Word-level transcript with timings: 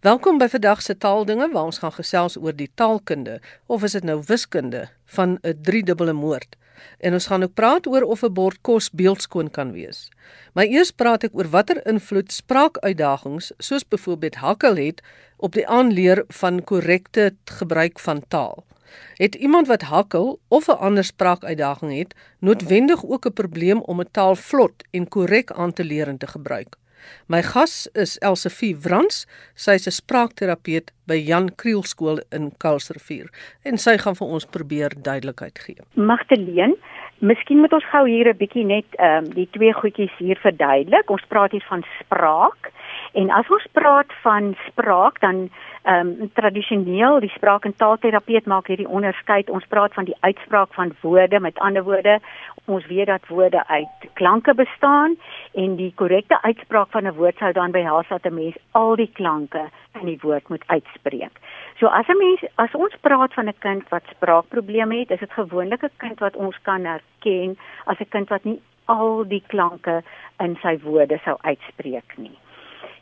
Welkom 0.00 0.38
by 0.40 0.46
vandag 0.48 0.78
se 0.80 0.94
taaldinge 0.96 1.50
waar 1.52 1.66
ons 1.68 1.78
gaan 1.82 1.92
gesels 1.92 2.38
oor 2.40 2.54
die 2.56 2.70
taalkunde 2.80 3.34
of 3.68 3.82
is 3.84 3.92
dit 3.92 4.06
nou 4.08 4.14
wiskunde 4.30 4.86
van 5.16 5.36
'n 5.42 5.58
driedubbele 5.60 6.14
moord. 6.16 6.56
En 6.98 7.12
ons 7.12 7.26
gaan 7.26 7.42
ook 7.42 7.54
praat 7.54 7.86
oor 7.86 8.02
of 8.02 8.22
'n 8.24 8.32
bord 8.32 8.58
kos 8.60 8.90
beeldskoon 8.90 9.50
kan 9.50 9.72
wees. 9.72 10.08
Maar 10.54 10.64
eers 10.64 10.90
praat 10.90 11.24
ek 11.24 11.36
oor 11.36 11.48
watter 11.48 11.86
invloed 11.86 12.32
spraakuitdagings 12.32 13.52
soos 13.58 13.88
byvoorbeeld 13.88 14.34
hakkel 14.34 14.76
het 14.76 15.02
op 15.36 15.52
die 15.52 15.68
aanleer 15.68 16.24
van 16.28 16.64
korrekte 16.64 17.34
gebruik 17.44 17.98
van 17.98 18.24
taal. 18.28 18.64
Het 19.14 19.34
iemand 19.34 19.66
wat 19.66 19.82
hakkel 19.82 20.40
of 20.48 20.68
'n 20.68 20.80
ander 20.80 21.04
spraakuitdaging 21.04 21.98
het, 21.98 22.14
noodwendig 22.38 23.04
ook 23.04 23.26
'n 23.26 23.32
probleem 23.32 23.80
om 23.80 24.00
'n 24.00 24.08
taal 24.10 24.36
vlot 24.36 24.84
en 24.90 25.08
korrek 25.08 25.52
aan 25.52 25.72
te 25.72 25.84
leer 25.84 26.08
en 26.08 26.18
te 26.18 26.26
gebruik? 26.26 26.79
My 27.28 27.42
gas 27.42 27.88
is 27.94 28.18
Elsefie 28.18 28.76
Wrans. 28.84 29.26
Sy 29.54 29.74
is 29.78 29.86
'n 29.86 29.92
spraakterapeut 29.92 30.90
by 31.06 31.18
Jan 31.18 31.50
Kriel 31.56 31.82
skool 31.82 32.20
in 32.32 32.52
Kuilsrivier 32.62 33.28
en 33.64 33.78
sy 33.78 33.96
gaan 33.98 34.14
vir 34.14 34.28
ons 34.28 34.46
probeer 34.46 34.90
duidelikheid 34.94 35.58
gee. 35.58 35.80
Magdalene, 35.94 36.76
miskien 37.18 37.60
moet 37.60 37.72
ons 37.72 37.88
gou 37.92 38.04
hier 38.06 38.28
'n 38.28 38.36
bietjie 38.36 38.64
net 38.64 38.86
ehm 38.98 39.24
um, 39.24 39.34
die 39.34 39.48
twee 39.50 39.72
goedjies 39.72 40.14
hier 40.18 40.38
verduidelik. 40.42 41.10
Ons 41.10 41.24
praat 41.28 41.52
hier 41.52 41.66
van 41.68 41.84
spraak 42.00 42.72
en 43.12 43.30
as 43.30 43.48
ons 43.50 43.66
praat 43.72 44.12
van 44.22 44.54
spraak 44.68 45.20
dan 45.20 45.50
ehm 45.82 46.08
um, 46.20 46.30
tradisioneel 46.36 47.20
die 47.20 47.32
spraak 47.32 47.64
en 47.64 47.76
taalterapeut 47.76 48.46
maak 48.46 48.66
hierdie 48.68 48.88
onderskeid. 48.88 49.50
Ons 49.50 49.64
praat 49.68 49.94
van 49.94 50.04
die 50.04 50.16
uitspraak 50.20 50.74
van 50.74 50.92
woorde, 51.00 51.40
met 51.40 51.58
ander 51.58 51.82
woorde, 51.82 52.18
ons 52.64 52.86
weet 52.86 53.06
dat 53.06 53.26
woorde 53.26 53.66
uit 53.66 54.10
klanke 54.12 54.54
bestaan 54.54 55.16
en 55.54 55.76
die 55.76 55.92
korrekte 55.96 56.42
uitspraak 56.42 56.90
van 56.90 57.06
'n 57.06 57.14
woord 57.14 57.38
sou 57.38 57.52
dan 57.52 57.70
behels 57.70 58.08
dat 58.08 58.24
'n 58.24 58.34
mens 58.34 58.56
al 58.70 58.96
die 58.96 59.10
klanke 59.12 59.64
in 60.00 60.06
die 60.06 60.18
woord 60.22 60.48
moet 60.48 60.64
uitspreek. 60.66 61.34
So 61.78 61.86
as 61.86 62.08
'n 62.08 62.18
mens 62.18 62.40
as 62.54 62.74
ons 62.74 62.94
praat 63.00 63.34
van 63.34 63.48
'n 63.48 63.58
kind 63.58 63.88
wat 63.88 64.02
spraakprobleme 64.10 64.98
het, 64.98 65.10
is 65.10 65.18
dit 65.18 65.32
gewoonlik 65.32 65.82
'n 65.82 65.96
kind 65.96 66.18
wat 66.18 66.36
ons 66.36 66.56
kan 66.62 66.84
herken 66.84 67.58
as 67.84 67.98
'n 68.00 68.08
kind 68.08 68.28
wat 68.28 68.44
nie 68.44 68.60
al 68.84 69.24
die 69.28 69.42
klanke 69.46 70.02
in 70.38 70.58
sy 70.62 70.78
woorde 70.82 71.18
sou 71.24 71.36
uitspreek 71.40 72.16
nie. 72.16 72.36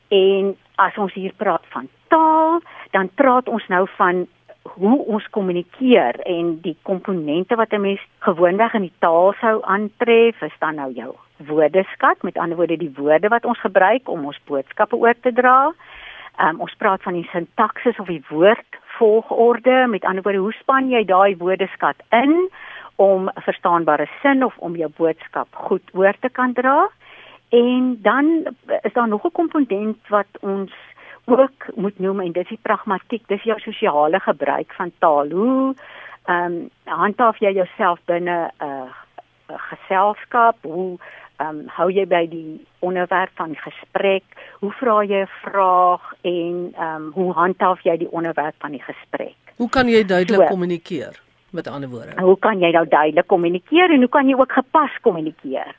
En 0.08 0.56
as 0.74 0.96
ons 0.96 1.12
hier 1.12 1.32
praat 1.36 1.64
van 1.74 1.88
taal, 2.08 2.60
dan 2.90 3.10
praat 3.14 3.48
ons 3.48 3.66
nou 3.68 3.86
van 3.96 4.26
hoe 4.62 4.98
ons 5.04 5.28
kommunikeer 5.30 6.20
en 6.28 6.58
die 6.60 6.76
komponente 6.82 7.56
wat 7.56 7.72
'n 7.72 7.80
mens 7.80 8.00
gewoonweg 8.18 8.74
in 8.74 8.82
die 8.82 8.98
taal 8.98 9.32
sou 9.40 9.62
aantref, 9.64 10.42
is 10.42 10.58
dan 10.58 10.74
nou 10.74 10.92
jou 10.92 11.14
woordeskat, 11.36 12.22
met 12.22 12.38
ander 12.38 12.56
woorde 12.56 12.76
die 12.76 12.92
woorde 12.96 13.28
wat 13.28 13.44
ons 13.44 13.60
gebruik 13.60 14.08
om 14.08 14.24
ons 14.24 14.40
boodskappe 14.44 14.96
oor 14.96 15.14
te 15.20 15.32
dra. 15.32 15.72
Um, 16.40 16.60
ons 16.60 16.74
praat 16.74 17.02
van 17.02 17.12
die 17.12 17.28
sintaksis 17.32 17.98
of 17.98 18.06
die 18.06 18.24
woordvolgorde, 18.28 19.86
met 19.88 20.04
ander 20.04 20.22
woorde 20.22 20.38
hoe 20.38 20.52
span 20.52 20.90
jy 20.90 21.04
daai 21.04 21.36
woordeskat 21.36 21.96
in 22.10 22.50
om 22.96 23.28
'n 23.28 23.40
verstaanbare 23.40 24.08
sin 24.22 24.44
of 24.44 24.58
om 24.58 24.76
jou 24.76 24.90
boodskap 24.96 25.48
goed 25.50 25.82
oor 25.92 26.14
te 26.20 26.28
kan 26.28 26.52
dra? 26.52 26.88
En 27.48 27.98
dan 28.02 28.46
is 28.82 28.92
daar 28.92 29.08
nog 29.08 29.24
'n 29.24 29.32
komponent 29.32 30.08
wat 30.08 30.26
ons 30.40 30.72
ook 31.24 31.66
moet 31.74 31.98
noem 31.98 32.20
en 32.20 32.32
dis 32.32 32.48
die 32.48 32.58
pragmatiek, 32.62 33.22
dis 33.26 33.42
jou 33.42 33.60
sosiale 33.60 34.20
gebruik 34.20 34.72
van 34.72 34.92
taal. 34.98 35.30
Hoe 35.30 35.74
ehm 36.24 36.44
um, 36.44 36.70
handhaaf 36.84 37.38
jy 37.38 37.52
jouself 37.52 37.98
binne 38.04 38.50
'n 38.58 38.64
uh, 38.64 38.90
geselskap? 39.70 40.56
Hoe 40.62 40.98
ehm 41.36 41.48
um, 41.48 41.62
hou 41.66 41.90
jy 41.92 42.06
by 42.06 42.28
die 42.28 42.66
onderwerp 42.78 43.30
van 43.34 43.56
gesprek? 43.56 44.24
Hoe 44.60 44.72
vra 44.72 45.02
jy 45.04 45.22
'n 45.22 45.30
vraag 45.42 46.12
en 46.20 46.72
ehm 46.76 46.96
um, 46.96 47.10
hoe 47.12 47.32
handhaaf 47.32 47.80
jy 47.80 47.96
die 47.96 48.10
onderwerp 48.10 48.54
van 48.58 48.70
die 48.70 48.82
gesprek? 48.82 49.36
Hoe 49.56 49.68
kan 49.68 49.88
jy 49.88 50.04
duidelik 50.04 50.48
kommunikeer? 50.48 51.12
So, 51.12 51.28
met 51.50 51.66
ander 51.66 51.88
woorde. 51.88 52.20
Hoe 52.20 52.38
kan 52.38 52.58
jy 52.58 52.70
nou 52.70 52.88
duidelik 52.88 53.26
kommunikeer 53.26 53.90
en 53.90 53.98
hoe 53.98 54.08
kan 54.08 54.28
jy 54.28 54.34
ook 54.34 54.52
gepas 54.52 55.00
kommunikeer? 55.00 55.74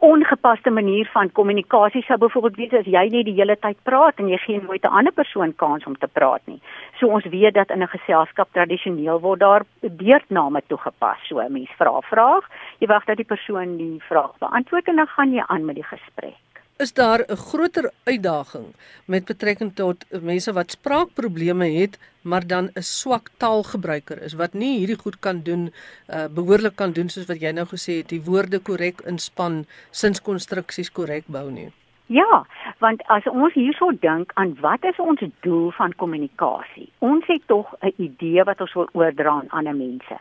Ongepaste 0.00 0.70
manier 0.70 1.08
van 1.12 1.32
kommunikasie 1.32 2.02
sou 2.02 2.18
byvoorbeeld 2.18 2.56
wees 2.56 2.72
as 2.80 2.86
jy 2.86 3.04
net 3.12 3.26
die 3.28 3.36
hele 3.38 3.56
tyd 3.56 3.78
praat 3.82 4.18
en 4.22 4.28
jy 4.28 4.38
gee 4.44 4.62
nooit 4.62 4.84
'n 4.84 4.96
ander 4.98 5.12
persoon 5.12 5.54
kans 5.56 5.86
om 5.86 5.96
te 5.96 6.06
praat 6.06 6.42
nie. 6.46 6.60
So 6.98 7.06
ons 7.08 7.24
weet 7.24 7.54
dat 7.54 7.70
in 7.70 7.82
'n 7.82 7.94
geselskap 7.96 8.48
tradisioneel 8.52 9.20
word 9.20 9.40
daar 9.40 9.62
beurtname 9.80 10.62
toegepas. 10.66 11.18
So 11.28 11.40
'n 11.40 11.52
mens 11.52 11.70
vra 11.78 11.98
'n 11.98 12.02
vraag, 12.02 12.44
jy 12.78 12.86
wag 12.86 13.04
dat 13.04 13.16
die 13.16 13.32
persoon 13.34 13.76
die 13.76 14.02
vraag 14.08 14.38
beantwoord 14.38 14.88
en 14.88 14.96
dan 14.96 15.06
gaan 15.06 15.32
jy 15.32 15.42
aan 15.46 15.64
met 15.64 15.74
die 15.74 15.84
gesprek 15.84 16.45
is 16.78 16.92
daar 16.92 17.20
'n 17.28 17.36
groter 17.36 17.90
uitdaging 18.04 18.66
met 19.04 19.24
betrekking 19.24 19.74
tot 19.74 20.04
mense 20.22 20.52
wat 20.52 20.70
spraakprobleme 20.70 21.68
het, 21.80 21.98
maar 22.22 22.46
dan 22.46 22.70
'n 22.74 22.82
swak 22.82 23.30
taalgebruiker 23.36 24.22
is 24.22 24.34
wat 24.34 24.52
nie 24.52 24.78
hierdie 24.78 25.02
goed 25.04 25.18
kan 25.18 25.42
doen 25.42 25.72
uh 26.08 26.28
behoorlik 26.28 26.76
kan 26.76 26.92
doen 26.92 27.08
soos 27.08 27.26
wat 27.26 27.40
jy 27.40 27.52
nou 27.52 27.66
gesê 27.66 27.92
het, 27.96 28.08
die 28.08 28.22
woorde 28.22 28.58
korrek 28.58 29.00
inspan, 29.00 29.66
sinskonstruksies 29.90 30.92
korrek 30.92 31.24
bou 31.26 31.50
nie. 31.50 31.72
Ja, 32.06 32.46
want 32.78 33.02
as 33.10 33.26
ons 33.26 33.54
hierso 33.54 33.90
dink 34.00 34.30
aan 34.34 34.54
wat 34.60 34.84
is 34.84 34.98
ons 35.02 35.22
doel 35.40 35.70
van 35.74 35.94
kommunikasie? 35.98 36.92
Ons 36.98 37.26
het 37.26 37.42
tog 37.46 37.74
'n 37.80 37.92
idee 37.96 38.44
wat 38.44 38.60
ons 38.60 38.74
wil 38.74 38.88
oordra 38.92 39.30
aan 39.30 39.48
ander 39.48 39.74
mense. 39.74 40.16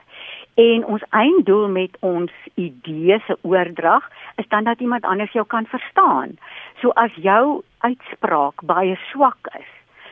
En 0.56 0.86
ons 0.86 1.04
einddoel 1.10 1.68
met 1.68 1.98
ons 2.00 2.32
idee 2.54 3.20
se 3.26 3.38
oordrag 3.42 4.10
is 4.36 4.48
dan 4.48 4.64
dat 4.64 4.80
iemand 4.80 5.04
anders 5.04 5.32
jou 5.32 5.46
kan 5.46 5.66
verstaan. 5.66 6.38
So 6.82 6.90
as 6.90 7.12
jou 7.16 7.64
uitspraak 7.78 8.64
baie 8.64 8.96
swak 9.12 9.52
is, 9.60 9.68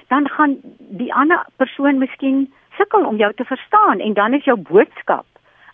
dan 0.08 0.28
gaan 0.30 0.58
die 0.78 1.14
ander 1.14 1.46
persoon 1.56 1.98
miskien 1.98 2.54
sukkel 2.78 3.06
om 3.06 3.16
jou 3.18 3.34
te 3.34 3.46
verstaan 3.46 4.00
en 4.00 4.14
dan 4.14 4.34
is 4.34 4.44
jou 4.44 4.58
boodskap 4.58 5.26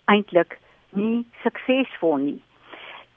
eintlik 0.04 0.58
nie 0.90 1.26
suksesvol 1.42 2.16
nie. 2.16 2.38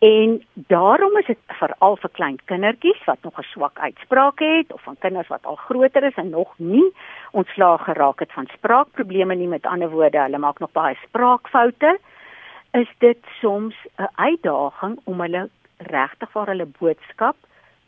En 0.04 0.44
daarom 0.54 1.18
is 1.18 1.26
dit 1.26 1.38
veral 1.48 1.94
vir 2.02 2.10
klein 2.18 2.38
kindertjies 2.52 3.04
wat 3.08 3.22
nog 3.24 3.38
'n 3.40 3.52
swak 3.54 3.80
uitspraak 3.80 4.40
het 4.40 4.74
of 4.74 4.82
van 4.82 4.98
kinders 5.00 5.28
wat 5.28 5.46
al 5.46 5.56
groter 5.56 6.04
is 6.04 6.16
en 6.16 6.30
nog 6.30 6.54
nie 6.58 6.94
ontslaag 7.32 7.84
geraak 7.84 8.20
het 8.20 8.32
van 8.32 8.48
spraakprobleme 8.54 9.36
nie 9.36 9.48
met 9.48 9.66
ander 9.66 9.90
woorde, 9.90 10.20
hulle 10.20 10.38
maak 10.38 10.60
nog 10.60 10.72
baie 10.72 10.98
spraakfoute, 11.08 12.00
is 12.72 12.90
dit 12.98 13.18
soms 13.40 13.76
'n 13.98 14.10
uitdaging 14.16 15.00
om 15.04 15.22
hulle 15.22 15.50
regtig 15.78 16.32
vir 16.32 16.46
hulle 16.46 16.68
boodskap 16.80 17.36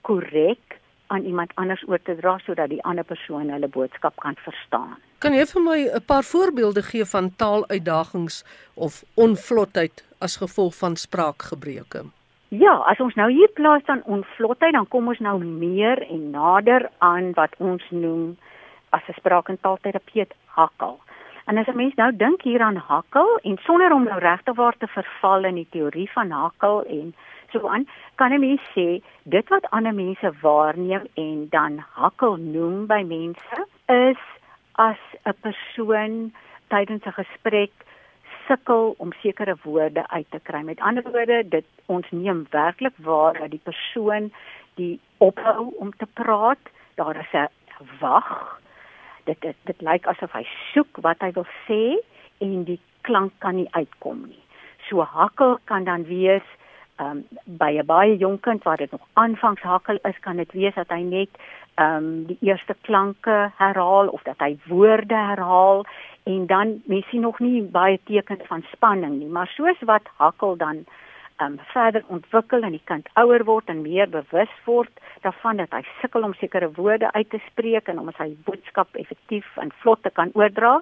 korrek 0.02 0.80
aan 1.07 1.23
iemand 1.23 1.51
anders 1.55 1.83
oor 1.88 2.01
te 2.01 2.16
dra 2.16 2.38
sodat 2.38 2.69
die 2.69 2.83
ander 2.83 3.03
persoon 3.03 3.49
hulle 3.49 3.67
boodskap 3.67 4.16
kan 4.16 4.35
verstaan. 4.35 4.97
Kan 5.19 5.33
jy 5.33 5.45
vir 5.45 5.61
my 5.61 5.79
'n 5.95 6.05
paar 6.05 6.23
voorbeelde 6.23 6.81
gee 6.81 7.05
van 7.05 7.35
taaluitdagings 7.35 8.43
of 8.73 9.03
onvlotheid 9.16 10.03
as 10.19 10.38
gevolg 10.38 10.75
van 10.75 10.95
spraakgebreke? 10.95 12.05
Ja, 12.49 12.73
as 12.85 12.99
ons 12.99 13.16
nou 13.16 13.31
hier 13.31 13.49
plaas 13.53 13.83
dan 13.85 14.03
onvlotheid, 14.03 14.73
dan 14.73 14.88
kom 14.88 15.07
ons 15.07 15.19
nou 15.19 15.43
meer 15.43 16.01
en 16.09 16.29
nader 16.31 16.89
aan 16.97 17.33
wat 17.33 17.55
ons 17.57 17.83
noem 17.89 18.37
as 18.89 19.01
'n 19.07 19.13
spraak- 19.13 19.49
en 19.49 19.59
taalterapeut 19.61 20.33
hakkel. 20.45 20.99
En 21.45 21.57
as 21.57 21.67
'n 21.67 21.75
mens 21.75 21.95
nou 21.95 22.16
dink 22.16 22.41
hier 22.41 22.61
aan 22.61 22.75
hakkel 22.75 23.39
en 23.43 23.57
sonder 23.57 23.93
om 23.93 24.03
nou 24.03 24.19
regtig 24.19 24.55
waar 24.55 24.77
te 24.77 24.87
verval 24.87 25.43
in 25.43 25.55
die 25.55 25.67
teorie 25.69 26.11
van 26.11 26.31
hakkel 26.31 26.85
en 26.85 27.16
so 27.51 27.67
aan, 27.67 27.88
kan 28.16 28.33
'n 28.33 28.39
mens 28.39 28.61
sê 28.75 29.01
dit 29.23 29.50
wat 29.50 29.69
ander 29.69 29.94
mense 29.94 30.31
waarneem 30.41 31.07
en 31.13 31.47
dan 31.50 31.83
hakkel 31.91 32.35
noem 32.35 32.85
by 32.88 33.01
mense 33.03 33.57
is 33.88 34.22
as 34.72 35.01
'n 35.25 35.33
persoon 35.41 36.34
tydens 36.67 37.05
'n 37.05 37.19
gesprek 37.22 37.72
sukkel 38.47 38.95
om 38.97 39.13
sekere 39.22 39.55
woorde 39.63 40.07
uit 40.07 40.25
te 40.29 40.39
kry. 40.39 40.61
Met 40.61 40.79
ander 40.79 41.03
woorde, 41.03 41.47
dit 41.50 41.66
ons 41.85 42.05
neem 42.11 42.45
werklik 42.50 42.94
waar 42.97 43.34
dat 43.34 43.51
die 43.51 43.63
persoon 43.63 44.31
die 44.75 45.00
ophou 45.17 45.73
om 45.79 45.91
te 45.97 46.05
praat, 46.05 46.63
daar 46.95 47.16
is 47.16 47.34
'n 47.34 47.50
wag. 48.00 48.59
Dit 49.23 49.41
dit, 49.41 49.55
dit 49.64 49.81
lyk 49.81 50.05
asof 50.08 50.31
hy 50.31 50.46
soek 50.73 50.97
wat 51.02 51.20
hy 51.20 51.31
wil 51.31 51.47
sê 51.67 51.97
en 52.37 52.64
die 52.64 52.79
klank 53.02 53.31
kan 53.37 53.55
nie 53.55 53.72
uitkom 53.72 54.28
nie. 54.28 54.43
So 54.90 55.02
hakkel 55.02 55.59
kan 55.64 55.84
dan 55.84 56.03
wees 56.03 56.46
um, 57.00 57.26
by 57.46 57.72
'n 57.78 57.86
baie 57.86 58.18
jonk 58.18 58.42
kind 58.42 58.64
waar 58.64 58.78
dit 58.78 58.92
nog 58.92 59.08
aanvangshakkel 59.14 59.97
is, 60.02 60.20
kan 60.20 60.36
dit 60.36 60.52
wees 60.52 60.74
dat 60.76 60.90
hy 60.90 61.02
net 61.02 61.30
ehm 61.76 61.96
um, 61.96 62.26
die 62.26 62.38
eerste 62.42 62.76
klanke 62.82 63.52
herhaal 63.58 64.08
of 64.08 64.22
dat 64.24 64.40
hy 64.40 64.58
woorde 64.66 65.16
herhaal 65.16 65.86
en 66.24 66.46
dan 66.47 66.82
mens 66.86 67.08
sien 67.09 67.22
nog 67.22 67.40
nie 67.40 67.64
baie 67.64 68.00
tekens 68.03 68.44
van 68.47 68.64
spanning 68.72 69.20
nie, 69.20 69.28
maar 69.28 69.47
soos 69.47 69.80
wat 69.80 70.08
hakkel 70.16 70.58
dan 70.58 70.86
ehm 71.38 71.52
um, 71.52 71.59
verder 71.59 72.03
ontwikkel 72.08 72.62
en 72.62 72.72
die 72.72 72.86
kind 72.86 73.08
ouer 73.14 73.44
word 73.44 73.70
en 73.70 73.82
meer 73.82 74.09
bewus 74.09 74.53
word 74.66 74.92
daarvan 75.22 75.58
dat 75.58 75.72
hy 75.72 75.84
sukkel 76.02 76.24
om 76.24 76.34
sekere 76.34 76.72
woorde 76.72 77.12
uit 77.12 77.30
te 77.30 77.42
spreek 77.50 77.88
en 77.88 78.00
om 78.00 78.12
sy 78.18 78.36
boodskap 78.46 78.96
effektief 78.96 79.58
en 79.58 79.72
vlot 79.82 80.03
te 80.03 80.09
kan 80.09 80.32
oordra, 80.34 80.82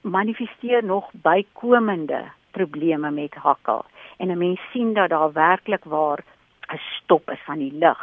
manifesteer 0.00 0.84
nog 0.84 1.10
bykomende 1.12 2.24
probleme 2.50 3.10
met 3.10 3.34
hakkel 3.34 3.84
en 4.22 4.30
'n 4.30 4.38
mens 4.38 4.60
sien 4.72 4.94
dat 4.94 5.10
daar 5.10 5.32
werklik 5.32 5.84
waar 5.84 6.20
'n 6.72 6.80
stop 6.96 7.30
is 7.30 7.42
van 7.44 7.58
die 7.58 7.72
lig 7.72 8.00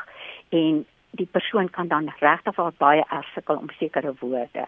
en 0.50 0.86
die 1.12 1.30
persoon 1.32 1.70
kan 1.70 1.88
dan 1.88 2.14
regtig 2.20 2.56
waar 2.56 2.74
baie 2.78 3.06
erg 3.10 3.28
sukkel 3.34 3.56
om 3.56 3.70
sekere 3.70 4.14
woorde 4.20 4.66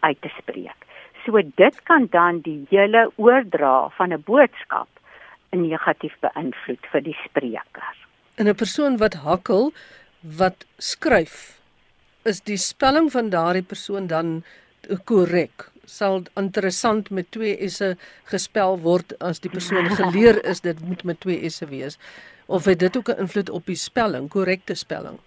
uit 0.00 0.20
te 0.20 0.30
spreek. 0.38 0.80
So 1.24 1.42
dit 1.54 1.82
kan 1.82 2.06
dan 2.10 2.40
die 2.40 2.66
hele 2.68 3.10
oordra 3.16 3.88
van 3.88 4.12
'n 4.12 4.22
boodskap 4.22 4.88
negatief 5.50 6.14
beïnvloed 6.20 6.86
vir 6.92 7.02
die 7.02 7.16
spreker. 7.24 7.94
En 8.34 8.48
'n 8.48 8.54
persoon 8.54 8.96
wat 8.96 9.14
hakkel 9.14 9.72
wat 10.20 10.66
skryf, 10.78 11.60
is 12.22 12.40
die 12.40 12.56
spelling 12.56 13.10
van 13.12 13.30
daardie 13.30 13.62
persoon 13.62 14.06
dan 14.06 14.44
korrek? 15.04 15.70
Sal 15.90 16.22
interessant 16.38 17.10
met 17.10 17.30
twee 17.34 17.68
s'e 17.68 17.94
gespel 18.30 18.76
word 18.84 19.16
as 19.18 19.40
die 19.42 19.50
persoon 19.50 19.88
geleer 19.98 20.38
is 20.52 20.62
dit 20.66 20.78
moet 20.86 21.02
met 21.04 21.20
twee 21.20 21.50
s'e 21.50 21.66
wees 21.66 21.98
of 22.50 22.64
het 22.64 22.78
dit 22.78 22.96
ook 22.96 23.08
'n 23.08 23.20
invloed 23.24 23.50
op 23.50 23.66
die 23.66 23.80
spelling, 23.88 24.28
korrekte 24.28 24.74
spelling? 24.74 25.18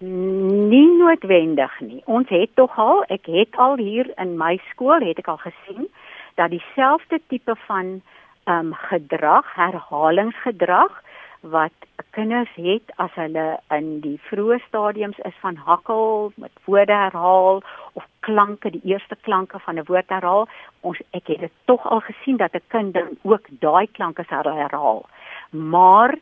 Nie 0.69 0.89
noodwendig 0.97 1.79
nie. 1.79 2.01
Ons 2.05 2.29
het 2.29 2.49
tog 2.53 2.77
al, 2.77 3.03
ek 3.07 3.25
het 3.25 3.55
al 3.55 3.77
hier 3.77 4.11
in 4.15 4.37
my 4.37 4.59
skool 4.69 4.99
het 4.99 5.17
ek 5.17 5.27
al 5.27 5.37
gesien 5.37 5.87
dat 6.35 6.49
dieselfde 6.49 7.21
tipe 7.27 7.55
van 7.67 8.01
ehm 8.43 8.65
um, 8.65 8.73
gedrag, 8.73 9.55
herhalingsgedrag 9.55 11.03
wat 11.43 11.71
kinders 12.15 12.49
het 12.55 12.91
as 13.03 13.11
hulle 13.19 13.45
in 13.75 13.87
die 14.03 14.17
vroeë 14.29 14.59
stadiums 14.67 15.17
is 15.27 15.35
van 15.41 15.55
hakkel 15.55 16.31
met 16.39 16.51
woorde 16.65 16.95
herhaal 16.95 17.61
of 17.99 18.05
klanke 18.23 18.71
die 18.71 18.81
eerste 18.93 19.17
klanke 19.27 19.59
van 19.59 19.79
'n 19.79 19.85
woord 19.87 20.09
herhaal. 20.09 20.47
Ons 20.81 21.01
ek 21.11 21.27
het 21.27 21.39
dit 21.39 21.51
tog 21.65 21.87
al 21.87 21.99
gesien 21.99 22.37
dat 22.37 22.53
'n 22.53 22.67
kind 22.67 22.93
dan 22.93 23.17
ook 23.21 23.47
daai 23.59 23.87
klanke 23.91 24.23
herhaal. 24.27 25.05
Maar 25.49 26.15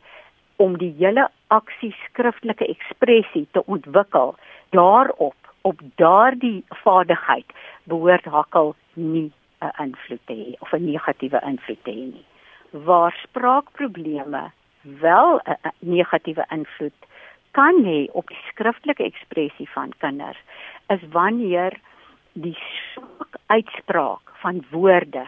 om 0.56 0.78
die 0.78 0.94
hele 0.98 1.28
aksie 1.46 1.94
skriftelike 2.04 2.66
ekspressie 2.66 3.46
te 3.50 3.66
ontwikkel 3.66 4.34
daarop 4.70 5.34
op 5.60 5.80
daardie 5.94 6.64
vaardigheid 6.68 7.46
behoort 7.84 8.24
hakkel 8.24 8.74
nie 8.92 9.32
'n 9.60 9.82
invloed 9.82 10.20
te 10.26 10.34
hê 10.34 10.60
of 10.60 10.72
'n 10.72 10.84
negatiewe 10.84 11.40
invloed 11.46 11.84
te 11.84 11.90
hê 11.90 12.04
nie. 12.14 12.26
Waar 12.70 13.14
spraakprobleme 13.22 14.50
wel 14.82 15.40
'n 15.44 15.56
negatiewe 15.78 16.44
invloed 16.48 16.98
kan 17.50 17.84
hê 17.84 18.08
op 18.12 18.28
die 18.28 18.42
skriftelike 18.48 19.04
ekspressie 19.04 19.68
van 19.70 19.92
kinders 19.98 20.38
is 20.88 21.00
wanneer 21.10 21.72
die 22.32 22.56
swak 22.92 23.36
uitspraak 23.46 24.32
van 24.40 24.64
woorde 24.70 25.26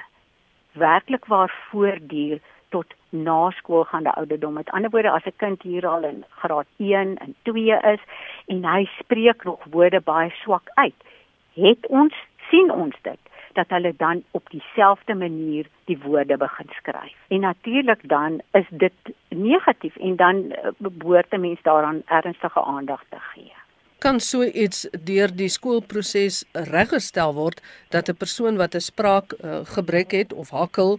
werklik 0.72 1.26
waar 1.26 1.52
voortduur 1.70 2.40
tot 2.68 2.94
naskoolgaande 3.08 4.14
ouderdom. 4.14 4.52
Met 4.52 4.70
ander 4.70 4.90
woorde, 4.90 5.10
as 5.10 5.24
'n 5.24 5.36
kind 5.36 5.62
hier 5.62 5.86
al 5.86 6.04
in 6.04 6.24
graad 6.28 6.66
1 6.76 7.16
en 7.18 7.34
2 7.42 7.78
is 7.92 8.00
en 8.46 8.64
hy 8.64 8.84
spreek 8.98 9.44
nog 9.44 9.64
woorde 9.70 10.00
baie 10.00 10.30
swak 10.30 10.70
uit, 10.74 10.98
het 11.54 11.86
ons 11.86 12.14
sien 12.50 12.70
ons 12.70 12.96
dit 13.02 13.18
dat 13.54 13.68
hulle 13.68 13.94
dan 13.96 14.22
op 14.30 14.50
dieselfde 14.50 15.14
manier 15.14 15.66
die 15.84 15.98
woorde 16.02 16.36
begin 16.36 16.68
skryf. 16.70 17.16
En 17.28 17.40
natuurlik 17.40 18.08
dan 18.08 18.40
is 18.52 18.66
dit 18.70 18.92
negatief 19.28 19.96
en 19.96 20.16
dan 20.16 20.50
eh, 20.50 20.70
behoort 20.78 21.32
'n 21.32 21.40
mens 21.40 21.62
daaraan 21.62 22.02
ernstige 22.06 22.62
aandag 22.64 23.02
te 23.08 23.18
gee. 23.18 23.52
Kan 23.98 24.20
so 24.20 24.42
iets 24.42 24.88
deur 25.04 25.36
die 25.36 25.48
skoolproses 25.48 26.44
reggestel 26.52 27.34
word 27.34 27.62
dat 27.88 28.08
'n 28.08 28.16
persoon 28.16 28.56
wat 28.56 28.74
'n 28.74 28.80
spraak 28.80 29.32
uh, 29.32 29.60
gebrek 29.64 30.10
het 30.10 30.32
of 30.32 30.50
hakkel 30.50 30.98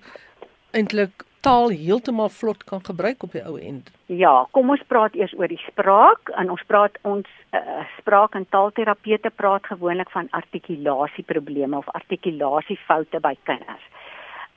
eintlik 0.72 1.24
taal 1.45 1.69
heeltemal 1.69 2.30
vlot 2.33 2.63
kan 2.63 2.81
gebruik 2.86 3.24
op 3.24 3.36
die 3.38 3.44
ou 3.45 3.57
end. 3.62 3.92
Ja, 4.09 4.47
kom 4.57 4.71
ons 4.74 4.83
praat 4.89 5.13
eers 5.18 5.33
oor 5.38 5.51
die 5.51 5.62
spraak 5.68 6.31
en 6.42 6.50
ons 6.53 6.63
praat 6.65 6.97
ons 7.06 7.27
uh, 7.53 7.83
spraak 8.00 8.33
en 8.39 8.47
taalterapeute 8.50 9.30
praat 9.42 9.68
gewoonlik 9.69 10.09
van 10.13 10.31
artikulasieprobleme 10.39 11.77
of 11.77 11.92
artikulasiefoute 12.00 13.21
by 13.21 13.36
kinders. 13.50 13.86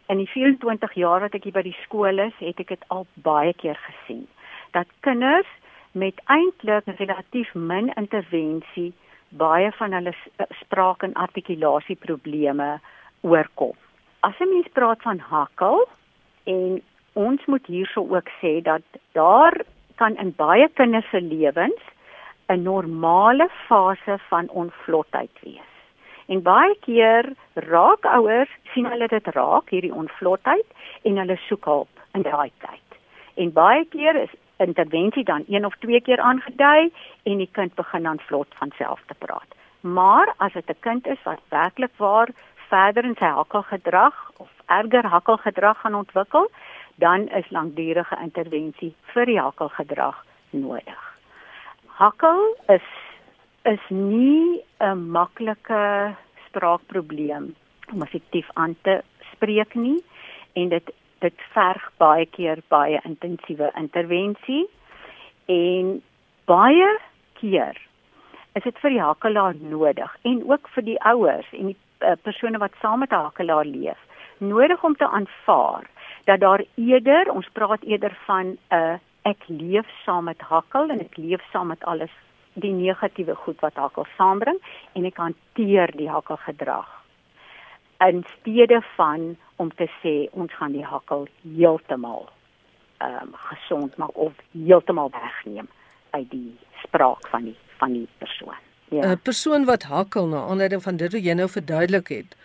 In 0.08 0.22
die 0.22 0.30
24 0.32 0.94
jaar 0.96 1.26
wat 1.26 1.36
ek 1.36 1.44
hier 1.44 1.56
by 1.58 1.66
die 1.66 1.76
skool 1.82 2.24
is, 2.24 2.32
het 2.40 2.60
ek 2.64 2.72
dit 2.72 2.88
al 2.94 3.04
baie 3.26 3.52
keer 3.60 3.76
gesien 3.84 4.24
dat 4.76 4.88
kinders 5.04 5.48
met 5.92 6.16
eintlik 6.32 6.88
relatief 6.98 7.52
min 7.54 7.92
intervensie 7.96 8.90
baie 9.28 9.68
van 9.76 9.92
hulle 9.96 10.12
spraak 10.62 11.04
en 11.04 11.16
artikulasieprobleme 11.20 12.72
oorkom. 13.28 13.76
As 14.20 14.40
'n 14.40 14.48
mens 14.52 14.68
praat 14.72 15.02
van 15.02 15.18
hakkel, 15.18 15.84
en 16.52 16.82
ons 17.12 17.46
moet 17.46 17.66
hierso 17.66 18.04
ook 18.08 18.28
sê 18.40 18.58
dat 18.62 18.82
daar 19.18 19.54
kan 20.00 20.16
in 20.22 20.32
baie 20.36 20.68
kinders 20.80 21.08
se 21.10 21.20
lewens 21.20 21.82
'n 22.48 22.62
normale 22.62 23.48
fase 23.66 24.18
van 24.28 24.48
onvlotheid 24.48 25.34
wees. 25.42 25.72
En 26.26 26.42
baie 26.42 26.76
keer 26.80 27.32
raak 27.54 28.04
ouers 28.04 28.50
sien 28.72 28.86
hulle 28.86 29.08
dit 29.08 29.26
raak 29.26 29.70
hierdie 29.70 29.94
onvlotheid 29.94 30.68
en 31.02 31.16
hulle 31.16 31.36
soek 31.48 31.64
hulp 31.64 31.94
in 32.12 32.22
daai 32.22 32.50
tyd. 32.64 32.88
En 33.34 33.52
baie 33.52 33.84
keer 33.84 34.14
is 34.22 34.34
intervensie 34.56 35.24
dan 35.24 35.44
een 35.48 35.64
of 35.64 35.74
twee 35.78 36.00
keer 36.00 36.20
aangedui 36.20 36.92
en 37.22 37.36
die 37.36 37.50
kind 37.52 37.74
begin 37.74 38.02
dan 38.02 38.20
vlot 38.20 38.48
van 38.60 38.72
self 38.76 39.00
te 39.06 39.14
praat. 39.18 39.50
Maar 39.80 40.34
as 40.36 40.52
dit 40.52 40.70
'n 40.70 40.80
kind 40.80 41.06
is 41.06 41.22
wat 41.24 41.40
werklik 41.48 41.94
waar 41.96 42.28
verder 42.68 43.04
in 43.04 43.16
sy 43.18 43.30
hakkelgedrag 43.38 44.16
of 44.36 44.50
erger 44.66 45.06
hakkelgedrag 45.06 45.80
gaan 45.80 45.94
ontwikkel, 45.94 46.50
dan 47.00 47.28
is 47.28 47.50
langdurige 47.50 48.16
intervensie 48.22 48.94
vir 49.12 49.26
die 49.26 49.38
hakkelgedrag 49.40 50.18
nodig. 50.50 51.04
Hakkel 51.98 52.42
is 52.74 52.88
is 53.64 53.84
nie 53.88 54.62
'n 54.80 55.10
maklike 55.10 56.14
spraakprobleem 56.46 57.54
om 57.92 58.02
effektief 58.02 58.48
aan 58.54 58.76
te 58.82 59.02
spreek 59.32 59.74
nie 59.74 60.04
en 60.52 60.68
dit 60.68 60.90
dit 61.18 61.34
verg 61.52 61.90
baie 61.96 62.26
keer 62.26 62.62
baie 62.68 63.00
intensiewe 63.04 63.70
intervensie 63.76 64.68
en 65.46 66.02
baie 66.44 66.90
keer 67.40 67.76
is 68.54 68.62
dit 68.62 68.78
vir 68.78 68.90
die 68.90 69.02
hakkelaar 69.02 69.54
nodig 69.60 70.16
en 70.22 70.42
ook 70.50 70.68
vir 70.74 70.84
die 70.84 71.00
ouers 71.12 71.50
en 71.52 71.72
die 71.72 71.76
uh, 72.00 72.16
persone 72.22 72.58
wat 72.58 72.72
saam 72.80 72.98
met 72.98 73.10
'n 73.10 73.24
hakkelaar 73.28 73.64
leef 73.64 73.98
nodig 74.38 74.84
om 74.84 74.96
te 74.96 75.08
aanvaar 75.08 75.84
dat 76.24 76.40
daar 76.40 76.64
eerder 76.74 77.30
ons 77.30 77.48
praat 77.52 77.82
eerder 77.82 78.16
van 78.26 78.46
'n 78.46 78.58
uh, 78.70 78.94
ek 79.22 79.42
leef 79.46 79.88
saam 80.04 80.24
met 80.24 80.40
hakkel 80.40 80.90
en 80.90 81.00
ek 81.00 81.16
leef 81.16 81.42
saam 81.52 81.66
met 81.66 81.84
alles 81.84 82.14
die 82.52 82.72
negatiewe 82.72 83.34
goed 83.34 83.60
wat 83.60 83.74
hakkel 83.74 84.06
saambring 84.16 84.58
en 84.92 85.04
ek 85.04 85.16
hanteer 85.16 85.90
die 85.96 86.10
hakkelgedrag 86.10 86.88
in 88.06 88.24
steede 88.38 88.82
van 88.96 89.36
om 89.56 89.70
te 89.74 89.88
sê 90.02 90.28
ons 90.30 90.54
gaan 90.54 90.72
die 90.72 90.84
hakkel 90.84 91.26
heeltemal 91.42 92.28
ehm 92.98 93.22
um, 93.22 93.34
gesond 93.34 93.96
maak 93.96 94.16
of 94.16 94.32
heeltemal 94.52 95.10
wegneem 95.10 95.68
uit 96.10 96.30
die 96.30 96.56
spraak 96.82 97.28
van 97.28 97.44
die 97.44 97.56
van 97.78 97.92
die 97.92 98.08
persoon. 98.18 98.67
'n 98.90 98.96
ja. 98.96 99.16
Persoon 99.22 99.64
wat 99.64 99.82
hakkel 99.82 100.26
na 100.26 100.40
aanleiding 100.48 100.82
van 100.82 100.96
dit 100.96 101.12
wat 101.12 101.24
jy 101.24 101.34
nou 101.34 101.48
verduidelik 101.48 102.08
het, 102.08 102.36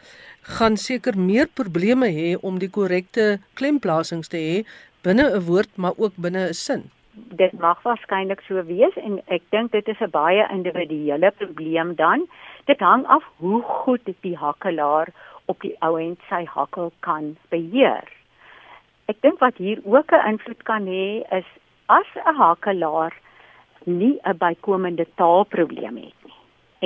gaan 0.43 0.77
seker 0.77 1.17
meer 1.17 1.47
probleme 1.47 2.07
hê 2.12 2.35
om 2.41 2.59
die 2.59 2.69
korrekte 2.69 3.39
klemplasiings 3.59 4.27
te 4.27 4.38
hê 4.38 4.57
binne 5.03 5.23
'n 5.29 5.45
woord 5.47 5.71
maar 5.77 5.95
ook 5.97 6.15
binne 6.15 6.50
'n 6.50 6.53
sin. 6.53 6.83
Dit 7.13 7.53
mag 7.53 7.81
waarskynlik 7.83 8.41
so 8.47 8.63
wees 8.65 8.95
en 8.95 9.21
ek 9.27 9.41
dink 9.51 9.71
dit 9.71 9.88
is 9.88 10.01
'n 10.01 10.09
baie 10.09 10.47
individuele 10.51 11.31
probleem 11.31 11.95
dan. 11.95 12.27
Dit 12.65 12.79
hang 12.79 13.05
af 13.05 13.23
hoe 13.38 13.62
goed 13.62 14.01
die 14.21 14.35
hakkelaar 14.35 15.07
op 15.45 15.62
die 15.62 15.75
ou 15.79 16.00
end 16.00 16.19
sy 16.29 16.45
hakkel 16.45 16.91
kan 17.00 17.38
beheer. 17.50 18.07
Ek 19.05 19.21
dink 19.21 19.39
wat 19.39 19.57
hier 19.57 19.79
ook 19.85 20.12
'n 20.12 20.27
invloed 20.27 20.63
kan 20.63 20.85
hê 20.85 21.23
is 21.31 21.45
as 21.85 22.07
'n 22.15 22.35
hakkelaar 22.35 23.13
nie 23.85 24.19
'n 24.23 24.38
bykomende 24.38 25.05
taalprobleem 25.15 25.97
het 25.97 26.22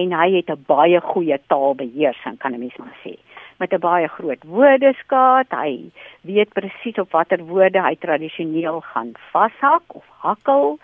en 0.02 0.14
hy 0.14 0.30
het 0.38 0.50
'n 0.50 0.64
baie 0.68 1.00
goeie 1.02 1.38
taalbeheersing 1.48 2.38
kan 2.38 2.54
'n 2.54 2.60
mens 2.60 2.78
maar 2.78 2.98
sê 3.04 3.18
met 3.60 3.74
'n 3.74 3.80
baie 3.80 4.08
groot 4.08 4.44
woordeskat. 4.44 5.48
Hy 5.50 5.92
weet 6.22 6.54
presies 6.54 6.98
op 6.98 7.12
watter 7.12 7.42
woorde 7.46 7.82
hy 7.82 7.96
tradisioneel 7.96 8.82
gaan 8.82 9.12
vashak 9.32 9.84
of 9.88 10.06
hakkel. 10.20 10.80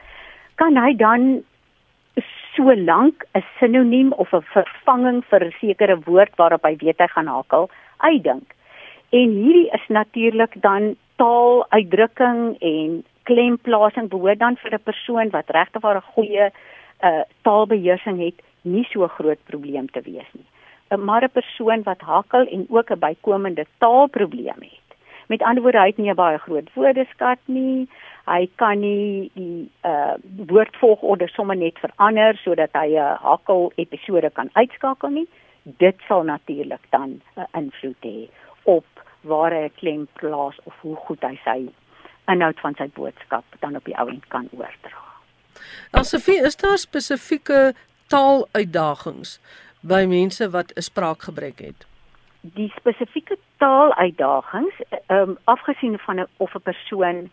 Kan 0.56 0.76
hy 0.76 0.96
dan 0.96 1.44
so 2.56 2.76
lank 2.76 3.26
'n 3.34 3.44
sinoniem 3.60 4.12
of 4.12 4.34
'n 4.34 4.42
vervanging 4.42 5.24
vir 5.26 5.46
'n 5.46 5.56
sekere 5.60 5.98
woord 6.06 6.36
waarop 6.36 6.64
hy 6.64 6.76
weet 6.76 7.00
hy 7.00 7.08
gaan 7.08 7.28
hakkel 7.28 7.70
uitdink. 7.98 8.54
En 9.10 9.30
hierdie 9.30 9.70
is 9.72 9.88
natuurlik 9.88 10.62
dan 10.62 10.96
taaluitdrukking 11.16 12.58
en 12.60 13.04
klemplasing 13.24 14.10
behoort 14.10 14.40
dan 14.40 14.58
vir 14.58 14.74
'n 14.74 14.84
persoon 14.84 15.30
wat 15.30 15.50
regtig 15.50 15.84
'n 15.84 16.02
goeie 16.14 16.52
uh, 17.04 17.22
taalbeheersing 17.42 18.20
het 18.20 18.42
nie 18.64 18.84
so 18.92 19.08
groot 19.08 19.40
probleem 19.46 19.88
te 19.92 20.02
wees 20.02 20.30
nie. 20.34 20.48
'n 20.92 21.06
maar 21.06 21.24
'n 21.24 21.32
persoon 21.40 21.84
wat 21.84 22.02
hakkel 22.02 22.48
en 22.48 22.66
ook 22.70 22.90
'n 22.92 23.00
bykomende 23.00 23.66
taalprobleem 23.78 24.62
het. 24.72 24.88
Met 25.28 25.42
ander 25.42 25.64
woorde, 25.64 25.80
hy 25.80 25.88
het 25.88 25.98
nie 25.98 26.10
'n 26.10 26.16
baie 26.16 26.38
groot 26.38 26.74
woordeskat 26.74 27.40
nie. 27.46 27.88
Hy 28.26 28.50
kan 28.56 28.80
nie 28.80 29.32
die 29.34 29.70
uh 29.84 30.14
woordvolgorde 30.48 31.28
sommer 31.28 31.56
net 31.56 31.80
verander 31.80 32.36
sodat 32.38 32.70
hy 32.74 32.90
'n 32.96 33.18
hakkel 33.22 33.72
episode 33.76 34.30
kan 34.30 34.50
uitskakel 34.54 35.10
nie. 35.10 35.28
Dit 35.64 35.96
sal 36.08 36.24
natuurlik 36.24 36.84
dan 36.90 37.22
'n 37.36 37.48
invloed 37.54 38.04
hê 38.04 38.30
op 38.64 38.86
waar 39.22 39.52
hy 39.52 39.70
klem 39.76 40.08
plaas 40.14 40.58
of 40.64 40.74
hoe 40.82 40.96
goed 40.96 41.22
hy 41.22 41.40
sy 41.44 41.70
inhoud 42.28 42.60
van 42.60 42.76
sy 42.76 42.90
boodskap 42.94 43.44
dan 43.60 43.76
op 43.76 43.86
die 43.86 43.98
ou 44.00 44.10
end 44.10 44.28
kan 44.28 44.48
oordra. 44.52 45.02
Alsofie, 45.92 46.42
is 46.42 46.56
daar 46.56 46.78
spesifieke 46.78 47.74
taaluitdagings 48.14 49.40
by 49.82 50.06
mense 50.06 50.50
wat 50.50 50.72
'n 50.76 50.82
spraakgebrek 50.82 51.60
het? 51.60 51.86
Die 52.42 52.72
spesifieke 52.78 53.38
taaluitdagings, 53.58 54.76
ehm 54.90 55.30
um, 55.30 55.38
afgesien 55.44 55.98
van 56.00 56.28
of 56.38 56.56
'n 56.56 56.62
persoon 56.62 57.18
'n 57.18 57.32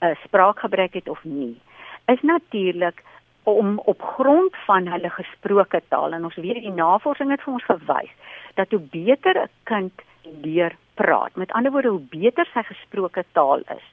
uh, 0.00 0.16
spraakgebrek 0.24 0.94
het 0.94 1.08
of 1.08 1.24
nie, 1.24 1.60
is 2.06 2.22
natuurlik 2.22 3.02
om 3.42 3.78
op 3.78 4.02
grond 4.02 4.56
van 4.66 4.86
hulle 4.86 5.10
gesproke 5.10 5.82
taal 5.88 6.12
en 6.12 6.24
ons 6.24 6.34
weet 6.34 6.62
die 6.62 6.70
navorsing 6.70 7.30
het 7.30 7.42
vir 7.42 7.52
ons 7.52 7.64
gewys 7.64 8.12
dat 8.54 8.70
hoe 8.70 8.80
beter 8.80 9.42
'n 9.42 9.50
kind 9.62 9.92
leer 10.42 10.76
praat, 10.94 11.36
met 11.36 11.52
ander 11.52 11.72
woorde 11.72 11.88
hoe 11.88 12.08
beter 12.10 12.46
sy 12.52 12.62
gesproke 12.62 13.24
taal 13.32 13.58
is, 13.58 13.86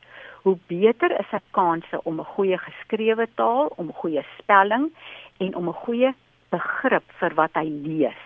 hoe 0.44 0.58
beter 0.68 1.12
is 1.20 1.30
sy 1.32 1.40
kanse 1.52 2.04
om 2.04 2.20
'n 2.20 2.32
goeie 2.36 2.58
geskrewe 2.58 3.28
taal, 3.36 3.72
om 3.78 3.94
goeie 3.94 4.24
spelling 4.38 4.92
en 5.38 5.56
om 5.56 5.70
'n 5.70 5.82
goeie 5.86 6.14
begrip 6.50 7.08
vir 7.20 7.34
wat 7.34 7.54
hy 7.54 7.68
lees 7.70 8.24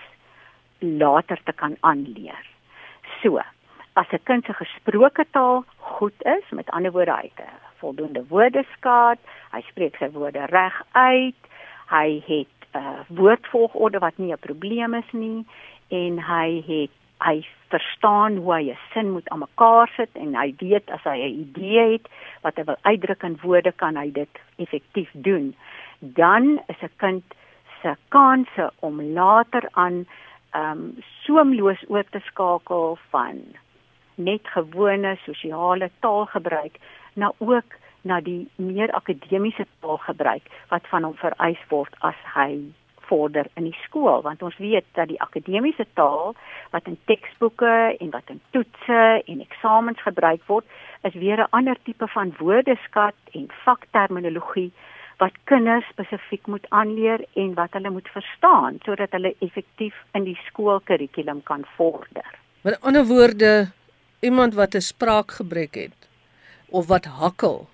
later 0.80 1.40
te 1.44 1.54
kan 1.54 1.78
aanleer. 1.80 2.46
So, 3.22 3.40
as 3.94 4.12
'n 4.12 4.24
kind 4.24 4.46
se 4.46 4.54
gesproke 4.54 5.26
taal 5.32 5.64
goed 5.78 6.24
is, 6.26 6.44
met 6.50 6.70
ander 6.70 6.92
woorde 6.92 7.12
hy 7.12 7.32
het 7.36 7.46
'n 7.46 7.80
voldoende 7.80 8.26
woordeskat, 8.28 9.20
hy 9.52 9.62
spreek 9.62 9.96
sy 9.98 10.10
woorde 10.10 10.46
reg 10.46 10.82
uit, 10.92 11.42
hy 11.90 12.22
het 12.26 12.58
'n 12.74 12.78
uh, 12.78 13.00
woordvolgorde 13.08 14.00
wat 14.00 14.18
nie 14.18 14.34
'n 14.34 14.40
probleem 14.40 14.94
is 14.94 15.12
nie 15.12 15.46
en 15.88 16.20
hy 16.20 16.64
het 16.68 16.92
hy 17.20 17.46
verstaan 17.70 18.38
hoe 18.38 18.54
hy 18.54 18.72
'n 18.72 18.78
sin 18.94 19.12
moet 19.12 19.30
aan 19.30 19.40
mekaar 19.40 19.90
sit 19.96 20.10
en 20.14 20.36
hy 20.36 20.56
weet 20.58 20.90
as 20.92 21.04
hy 21.04 21.18
'n 21.18 21.40
idee 21.46 21.92
het 21.92 22.08
wat 22.42 22.56
hy 22.56 22.64
wil 22.64 22.80
uitdruk 22.82 23.24
in 23.24 23.40
woorde 23.42 23.72
kan 23.72 23.96
hy 23.96 24.12
dit 24.12 24.34
effektief 24.58 25.10
doen. 25.14 25.56
Dan 26.00 26.62
is 26.68 26.82
'n 26.82 26.92
kind 26.98 27.24
se 27.82 27.96
kanse 28.10 28.72
om 28.80 29.02
later 29.02 29.70
aan 29.72 30.06
ehm 30.52 30.72
um, 30.72 30.96
soemloos 31.24 31.84
oor 31.88 32.06
te 32.10 32.20
skakel 32.20 32.98
van 33.10 33.36
net 34.16 34.48
gewone 34.48 35.18
sosiale 35.26 35.90
taalgebruik 36.00 36.80
na 37.14 37.32
ook 37.38 37.76
na 38.02 38.22
die 38.22 38.48
meer 38.56 38.92
akademiese 38.92 39.66
taalgebruik 39.80 40.44
wat 40.70 40.88
van 40.88 41.04
hom 41.04 41.16
vereis 41.16 41.62
word 41.70 41.96
as 42.00 42.20
hy 42.34 42.52
vorder 43.10 43.48
in 43.56 43.64
die 43.70 43.80
skool 43.86 44.22
want 44.26 44.44
ons 44.44 44.58
weet 44.58 44.86
dat 45.00 45.08
die 45.08 45.22
akademiese 45.22 45.86
taal 46.00 46.36
wat 46.72 46.88
in 46.92 47.00
teksboeke 47.12 47.76
en 48.00 48.12
wat 48.12 48.30
in 48.34 48.42
toetse 48.52 49.02
en 49.26 49.42
eksamens 49.42 50.02
gebruik 50.02 50.44
word 50.48 50.66
is 51.04 51.14
weer 51.14 51.40
'n 51.42 51.52
ander 51.52 51.78
tipe 51.84 52.08
van 52.08 52.36
woordeskat 52.40 53.16
en 53.34 53.48
vakterminologie 53.66 54.72
wat 55.18 55.34
kinders 55.50 55.86
spesifiek 55.90 56.46
moet 56.48 56.66
aanleer 56.70 57.24
en 57.34 57.54
wat 57.54 57.74
hulle 57.78 57.90
moet 57.90 58.10
verstaan 58.14 58.78
sodat 58.86 59.12
hulle 59.12 59.36
effektief 59.40 59.96
in 60.14 60.24
die 60.24 60.38
skoolkurrikulum 60.48 61.42
kan 61.44 61.66
vorder. 61.78 62.28
Met 62.62 62.82
ander 62.82 63.06
woorde, 63.06 63.72
iemand 64.20 64.54
wat 64.54 64.76
'n 64.76 64.82
spraakgebrek 64.82 65.76
het 65.76 66.10
of 66.70 66.88
wat 66.88 67.06
hakkel 67.06 67.68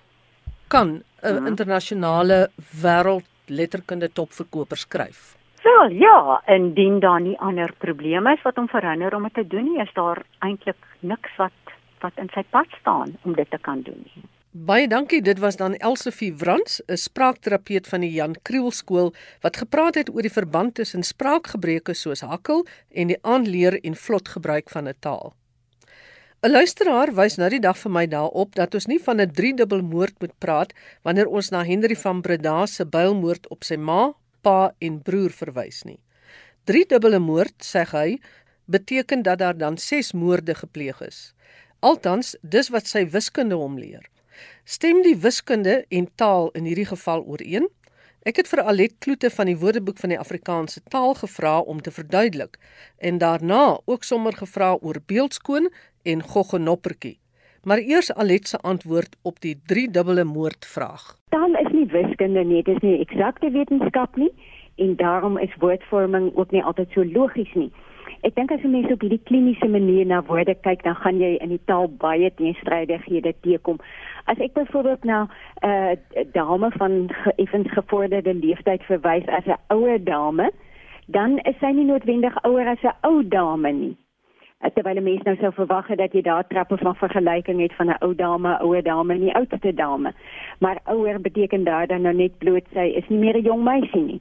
kan 0.68 1.02
'n 1.22 1.36
hmm. 1.36 1.46
internasionale 1.46 2.50
wêreld 2.82 3.28
letterkunde 3.46 4.12
topverkoper 4.12 4.76
skryf. 4.76 5.34
Wel 5.64 5.90
ja, 5.90 6.42
indien 6.46 7.00
daar 7.00 7.20
nie 7.20 7.38
ander 7.38 7.72
probleme 7.78 8.32
is 8.32 8.42
wat 8.42 8.56
hom 8.56 8.68
verhinder 8.68 9.14
om 9.14 9.22
dit 9.22 9.34
te 9.34 9.46
doen 9.46 9.64
nie, 9.64 9.80
is 9.80 9.92
daar 9.94 10.22
eintlik 10.38 10.80
niks 11.00 11.36
wat 11.36 11.52
wat 12.04 12.18
in 12.20 12.28
sy 12.34 12.42
pad 12.52 12.68
staan 12.80 13.14
om 13.24 13.32
dit 13.32 13.50
te 13.50 13.58
kan 13.58 13.80
doen 13.82 14.02
nie. 14.04 14.24
Baie 14.54 14.86
dankie. 14.88 15.22
Dit 15.22 15.40
was 15.42 15.56
dan 15.56 15.74
Elsefie 15.74 16.34
Wrans, 16.38 16.82
'n 16.86 16.96
spraakterapeut 16.96 17.88
van 17.88 18.00
die 18.00 18.12
Jan 18.12 18.36
Kriel 18.42 18.70
skool 18.70 19.14
wat 19.40 19.56
gepraat 19.56 19.94
het 19.94 20.10
oor 20.14 20.22
die 20.22 20.30
verband 20.30 20.74
tussen 20.74 21.02
spraakgebreke 21.02 21.94
soos 21.94 22.20
hakkel 22.20 22.66
en 22.90 23.06
die 23.06 23.18
aanleer 23.22 23.80
en 23.82 23.94
vlot 23.94 24.28
gebruik 24.28 24.70
van 24.70 24.88
'n 24.88 24.94
taal. 25.00 25.34
'n 26.44 26.52
Luisteraar 26.52 27.08
wys 27.16 27.38
nou 27.40 27.46
die 27.48 27.62
dag 27.64 27.78
vir 27.80 27.92
my 27.96 28.02
daarop 28.04 28.50
dat 28.58 28.74
ons 28.76 28.86
nie 28.86 28.98
van 29.00 29.20
'n 29.20 29.32
driedubbel 29.32 29.80
moord 29.82 30.20
moet 30.20 30.34
praat 30.38 30.74
wanneer 31.02 31.26
ons 31.26 31.48
na 31.50 31.62
Henry 31.64 31.96
van 31.96 32.20
Breda 32.20 32.66
se 32.66 32.84
builmoord 32.84 33.48
op 33.48 33.64
sy 33.64 33.76
ma, 33.76 34.12
pa 34.42 34.74
en 34.78 35.00
broer 35.02 35.30
verwys 35.30 35.84
nie. 35.84 35.98
Driedubbele 36.64 37.18
moord, 37.18 37.54
sê 37.64 37.86
hy, 37.88 38.20
beteken 38.64 39.22
dat 39.22 39.38
daar 39.38 39.56
dan 39.56 39.78
6 39.78 40.12
moorde 40.12 40.54
gepleeg 40.54 41.00
is. 41.00 41.34
Altans, 41.80 42.36
dis 42.42 42.68
wat 42.68 42.86
sy 42.86 43.06
wiskunde 43.08 43.54
hom 43.54 43.78
leer. 43.78 44.04
Stem 44.64 45.02
die 45.02 45.16
wiskunde 45.16 45.86
en 45.88 46.08
taal 46.14 46.50
in 46.52 46.64
hierdie 46.64 46.92
geval 46.92 47.24
ooreen? 47.24 47.68
Ek 48.24 48.36
het 48.36 48.48
vir 48.48 48.62
Alet 48.64 48.94
Kloete 49.04 49.30
van 49.30 49.46
die 49.46 49.56
Woordeboek 49.56 49.98
van 50.00 50.08
die 50.08 50.18
Afrikaanse 50.18 50.80
taal 50.88 51.14
gevra 51.14 51.58
om 51.60 51.80
te 51.80 51.90
verduidelik 51.90 52.58
en 52.98 53.18
daarna 53.18 53.80
ook 53.84 54.04
sommer 54.04 54.32
gevra 54.32 54.76
oor 54.80 55.00
beeldskoon 55.06 55.68
en 56.04 56.22
goggenoppertjie. 56.22 57.18
Maar 57.64 57.78
eers 57.78 58.14
Alet 58.14 58.48
se 58.48 58.58
antwoord 58.58 59.16
op 59.22 59.40
die 59.40 59.56
drie 59.66 59.90
dubbele 59.90 60.24
moord 60.24 60.66
vraag. 60.66 61.16
Taal 61.28 61.54
is 61.54 61.72
nie 61.72 61.86
wiskunde 61.86 62.44
nie, 62.44 62.62
dit 62.62 62.76
is 62.76 62.82
nie 62.82 63.00
eksakte 63.00 63.50
wetenskap 63.50 64.16
nie 64.16 64.32
en 64.76 64.96
daarom 64.96 65.38
is 65.38 65.56
woordvorming 65.58 66.30
ook 66.36 66.50
nie 66.50 66.64
altyd 66.64 66.90
so 66.92 67.04
logies 67.04 67.52
nie. 67.54 67.70
Ek 68.24 68.34
dink 68.36 68.52
as 68.52 68.62
jy 68.64 68.70
mens 68.72 68.92
op 68.92 69.02
hierdie 69.04 69.20
kliniese 69.28 69.68
manier 69.68 70.06
na 70.08 70.22
woorde 70.28 70.54
kyk, 70.64 70.82
dan 70.84 70.96
gaan 70.96 71.18
jy 71.20 71.34
in 71.44 71.52
die 71.52 71.60
taal 71.68 71.90
baie 72.00 72.30
teenstrydighede 72.38 73.34
teekom. 73.44 73.80
As 74.28 74.40
ek 74.40 74.54
byvoorbeeld 74.56 75.04
na 75.04 75.18
'n 75.24 75.68
uh, 75.68 76.24
dame 76.32 76.70
van 76.76 77.10
effens 77.36 77.68
gevorderde 77.72 78.34
leeftyd 78.34 78.82
verwys 78.88 79.28
as 79.28 79.46
'n 79.46 79.60
ouer 79.68 80.04
dame, 80.04 80.50
dan 81.06 81.38
is 81.44 81.58
sy 81.60 81.72
nie 81.72 81.84
noodwendig 81.84 82.36
ouer 82.44 82.68
as 82.68 82.82
'n 82.82 82.96
ou 83.02 83.22
dame 83.22 83.72
nie. 83.72 83.96
Uh, 84.64 84.70
terwyl 84.72 85.02
mense 85.02 85.24
nou 85.24 85.36
sou 85.36 85.52
verwag 85.52 85.88
het 85.92 85.98
dat 85.98 86.12
jy 86.16 86.22
daar 86.24 86.46
trappe 86.48 86.76
van 86.80 86.94
vergelyking 86.96 87.60
het 87.60 87.74
van 87.76 87.90
'n 87.92 88.00
ou 88.00 88.14
dame, 88.14 88.58
ouer 88.64 88.82
dame 88.82 89.14
en 89.14 89.24
'n 89.24 89.36
oudste 89.36 89.74
dame. 89.74 90.12
Maar 90.58 90.80
ouer 90.84 91.20
beteken 91.20 91.64
daar 91.64 91.86
dan 91.86 92.02
nou 92.02 92.14
net 92.14 92.38
bloot 92.38 92.66
sy 92.72 92.86
is 92.96 93.08
nie 93.08 93.18
meer 93.18 93.36
'n 93.36 93.42
jong 93.42 93.62
meisie 93.64 94.02
nie. 94.02 94.20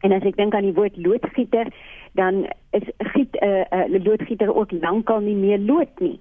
En 0.00 0.12
as 0.12 0.22
ek 0.22 0.36
dink 0.36 0.54
aan 0.54 0.66
die 0.66 0.74
woord 0.74 0.96
loodgieter, 0.96 1.66
dan 2.12 2.46
is 2.70 2.82
giet 2.98 3.36
'n 3.40 3.46
uh, 3.46 3.64
uh, 3.70 4.04
loodgieter 4.04 4.54
ook 4.54 4.72
lankal 4.72 5.20
nie 5.20 5.36
meer 5.36 5.58
lood 5.58 5.98
nie. 5.98 6.18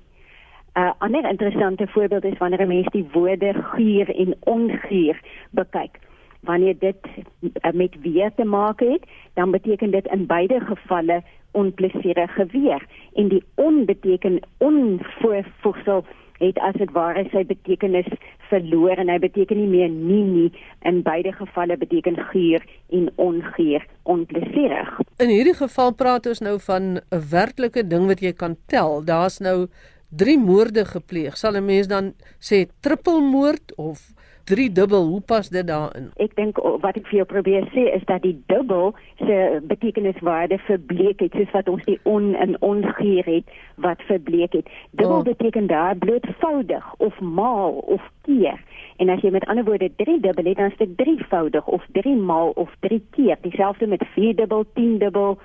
'n 0.75 0.79
uh, 0.81 0.91
ander 0.97 1.29
interessante 1.29 1.87
voorbeeld 1.87 2.23
is 2.23 2.37
wanneer 2.37 2.61
'n 2.61 2.67
mens 2.67 2.87
die 2.91 3.09
woorde 3.11 3.53
guur 3.53 4.15
en 4.15 4.35
onguur 4.39 5.21
bekyk. 5.51 5.99
Wanneer 6.41 6.75
dit 6.79 6.97
uh, 7.41 7.71
met 7.73 8.01
weer 8.01 8.31
te 8.35 8.43
maak 8.43 8.79
het, 8.79 9.03
dan 9.33 9.51
beteken 9.51 9.91
dit 9.91 10.05
in 10.05 10.25
beide 10.25 10.59
gevalle 10.59 11.23
onplesierige 11.61 12.45
weer 12.53 12.85
en 13.15 13.29
die 13.33 13.43
on 13.55 13.85
beteken 13.89 14.39
onvoorvoegsel 14.57 16.05
het 16.37 16.59
as 16.61 16.75
dit 16.77 16.91
ware 16.93 17.23
sy 17.31 17.43
betekenis 17.49 18.07
verloor 18.51 18.99
en 19.01 19.09
hy 19.09 19.17
beteken 19.21 19.57
nie 19.57 19.69
meer 19.71 19.89
nie 19.89 20.23
nie 20.27 20.49
in 20.89 21.01
beide 21.05 21.33
gevalle 21.35 21.77
beteken 21.81 22.19
guur 22.31 22.63
en 22.93 23.09
onguur 23.15 23.85
onplesierig. 24.03 24.91
In 25.23 25.33
hierdie 25.33 25.57
geval 25.57 25.95
praat 25.97 26.29
ons 26.29 26.43
nou 26.45 26.57
van 26.69 26.97
'n 26.97 27.23
werklike 27.31 27.87
ding 27.87 28.07
wat 28.07 28.21
jy 28.21 28.33
kan 28.33 28.55
tel. 28.67 29.01
Daar's 29.05 29.39
nou 29.39 29.67
drie 30.09 30.37
moorde 30.37 30.85
gepleeg, 30.85 31.37
sal 31.37 31.57
'n 31.57 31.65
mens 31.65 31.87
dan 31.87 32.13
sê 32.39 32.67
trippelmoord 32.81 33.75
of 33.75 34.13
drie 34.47 34.71
dubbel? 34.71 35.05
Hoe 35.07 35.21
pas 35.21 35.49
dit 35.49 35.67
daarin? 35.67 36.07
Ek 36.23 36.35
dink 36.39 36.59
wat 36.83 36.95
ek 36.99 37.07
vir 37.09 37.19
jou 37.19 37.27
probeer 37.27 37.67
sê 37.73 37.87
is 37.95 38.05
dat 38.07 38.23
die 38.23 38.35
dubbel 38.51 38.93
se 39.19 39.59
betekeniswaarde 39.67 40.59
verbleek 40.67 41.23
het, 41.25 41.35
soos 41.35 41.51
wat 41.55 41.71
ons 41.71 41.83
die 41.89 41.97
on 42.07 42.31
en 42.39 42.55
ongeer 42.63 43.27
het 43.27 43.57
wat 43.83 44.03
verbleek 44.07 44.55
het. 44.55 44.71
Dubbel 44.91 45.19
oh. 45.19 45.27
beteken 45.27 45.67
daar 45.67 45.99
blootvoudig 45.99 46.87
of 47.03 47.19
maal 47.19 47.81
of 47.97 48.03
keer. 48.29 48.61
En 48.97 49.11
as 49.13 49.21
jy 49.21 49.33
met 49.35 49.45
ander 49.51 49.67
woorde 49.67 49.91
drie 49.99 50.19
dubbel 50.23 50.49
het, 50.49 50.57
dan 50.57 50.71
is 50.71 50.79
dit 50.79 50.97
drievoudig 50.97 51.67
of 51.67 51.83
drie 51.99 52.15
maal 52.15 52.55
of 52.55 52.71
drie 52.79 53.03
keer. 53.11 53.37
Dieselfde 53.41 53.87
met 53.87 54.07
vier 54.15 54.35
dubbel, 54.35 54.65
10 54.73 54.97
dubbel, 55.03 55.37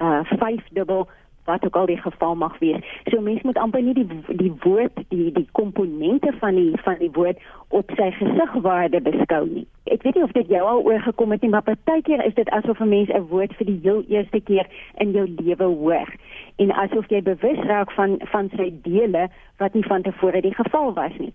uh 0.00 0.24
5 0.40 0.64
dubbel 0.72 1.06
wat 1.46 1.64
ook 1.64 1.76
al 1.76 1.86
die 1.86 2.00
geval 2.00 2.34
mag 2.34 2.58
wees. 2.58 2.82
So 3.10 3.20
mens 3.20 3.42
moet 3.42 3.58
amper 3.58 3.82
nie 3.82 3.94
die 3.94 4.06
die 4.28 4.52
woord 4.64 5.00
die 5.08 5.32
die 5.32 5.48
komponente 5.52 6.32
van 6.40 6.54
die 6.54 6.72
van 6.84 6.98
die 6.98 7.10
woord 7.12 7.38
op 7.68 7.90
sy 7.96 8.10
gesigwaarde 8.18 9.00
beskou 9.00 9.46
nie. 9.48 9.66
Ek 9.84 10.02
weet 10.02 10.14
nie 10.14 10.24
of 10.26 10.34
dit 10.34 10.48
jou 10.48 10.62
al 10.66 10.82
oorgekom 10.82 11.30
het 11.30 11.42
nie, 11.42 11.50
maar 11.50 11.62
partykeer 11.62 12.24
is 12.24 12.34
dit 12.34 12.50
asof 12.50 12.80
'n 12.80 12.88
mens 12.88 13.08
'n 13.08 13.28
woord 13.30 13.54
vir 13.54 13.66
die 13.66 13.80
heel 13.82 14.02
eerste 14.08 14.40
keer 14.40 14.66
in 14.98 15.10
jou 15.12 15.26
lewe 15.38 15.64
hoor. 15.64 16.10
en 16.56 16.72
asof 16.72 17.08
jy 17.12 17.20
bewus 17.24 17.58
raak 17.68 17.92
van 17.96 18.16
van 18.32 18.48
sy 18.56 18.70
dele 18.84 19.26
wat 19.60 19.74
nie 19.76 19.84
van 19.84 20.02
tevore 20.06 20.40
die 20.44 20.54
geval 20.56 20.94
was 20.96 21.12
nie. 21.20 21.32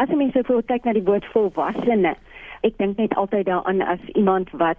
As 0.00 0.08
jy 0.08 0.16
mens 0.16 0.36
so 0.48 0.62
kyk 0.66 0.86
na 0.88 0.94
die 0.96 1.04
woord 1.04 1.26
volwassene, 1.34 2.14
ek 2.62 2.78
dink 2.78 2.96
net 2.96 3.14
altyd 3.14 3.46
daaraan 3.46 3.82
as 3.82 4.02
iemand 4.14 4.50
wat 4.50 4.78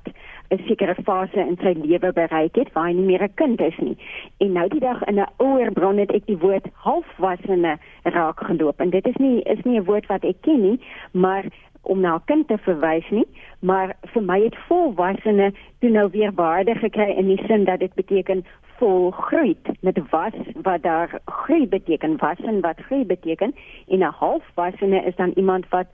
'n 0.51 0.63
sekere 0.67 0.95
fase 1.03 1.39
in 1.39 1.57
sy 1.61 1.73
lewe 1.73 2.13
bereik 2.13 2.55
het 2.55 2.73
waar 2.73 2.87
hy 2.87 2.93
nie 2.93 3.09
meer 3.11 3.23
'n 3.23 3.33
kind 3.35 3.61
is 3.61 3.77
nie. 3.77 3.97
En 4.37 4.51
nou 4.51 4.67
die 4.69 4.79
dag 4.79 5.03
in 5.03 5.19
'n 5.19 5.33
ouer 5.37 5.71
bron 5.71 5.97
het 5.97 6.11
ek 6.11 6.25
die 6.25 6.37
woord 6.37 6.67
halfwassene 6.73 7.77
raak 8.03 8.39
geloop. 8.39 8.79
En 8.79 8.89
dit 8.89 9.07
is 9.07 9.15
nie 9.15 9.41
is 9.41 9.63
nie 9.63 9.79
'n 9.79 9.85
woord 9.85 10.05
wat 10.07 10.23
ek 10.23 10.41
ken 10.41 10.61
nie, 10.61 10.79
maar 11.11 11.43
om 11.81 11.99
na 11.99 12.15
'n 12.15 12.25
kind 12.25 12.47
te 12.47 12.57
verwys 12.57 13.09
nie, 13.09 13.27
maar 13.59 13.95
vir 14.13 14.23
my 14.23 14.39
het 14.41 14.57
volwassene 14.67 15.53
toe 15.79 15.89
nou 15.89 16.09
weer 16.11 16.31
waarde 16.33 16.75
gekry 16.75 17.09
in 17.17 17.27
die 17.27 17.43
sin 17.47 17.63
dat 17.63 17.79
dit 17.79 17.93
beteken 17.93 18.45
volgroei 18.77 19.55
met 19.79 19.99
was 20.09 20.33
wat 20.61 20.81
daar 20.83 21.19
groei 21.25 21.67
beteken 21.67 22.17
was 22.17 22.37
en 22.37 22.61
wat 22.61 22.79
groei 22.79 23.05
beteken. 23.05 23.55
En 23.87 23.99
'n 23.99 24.13
halfwassene 24.19 25.03
is 25.03 25.15
dan 25.15 25.31
iemand 25.35 25.69
wat 25.69 25.87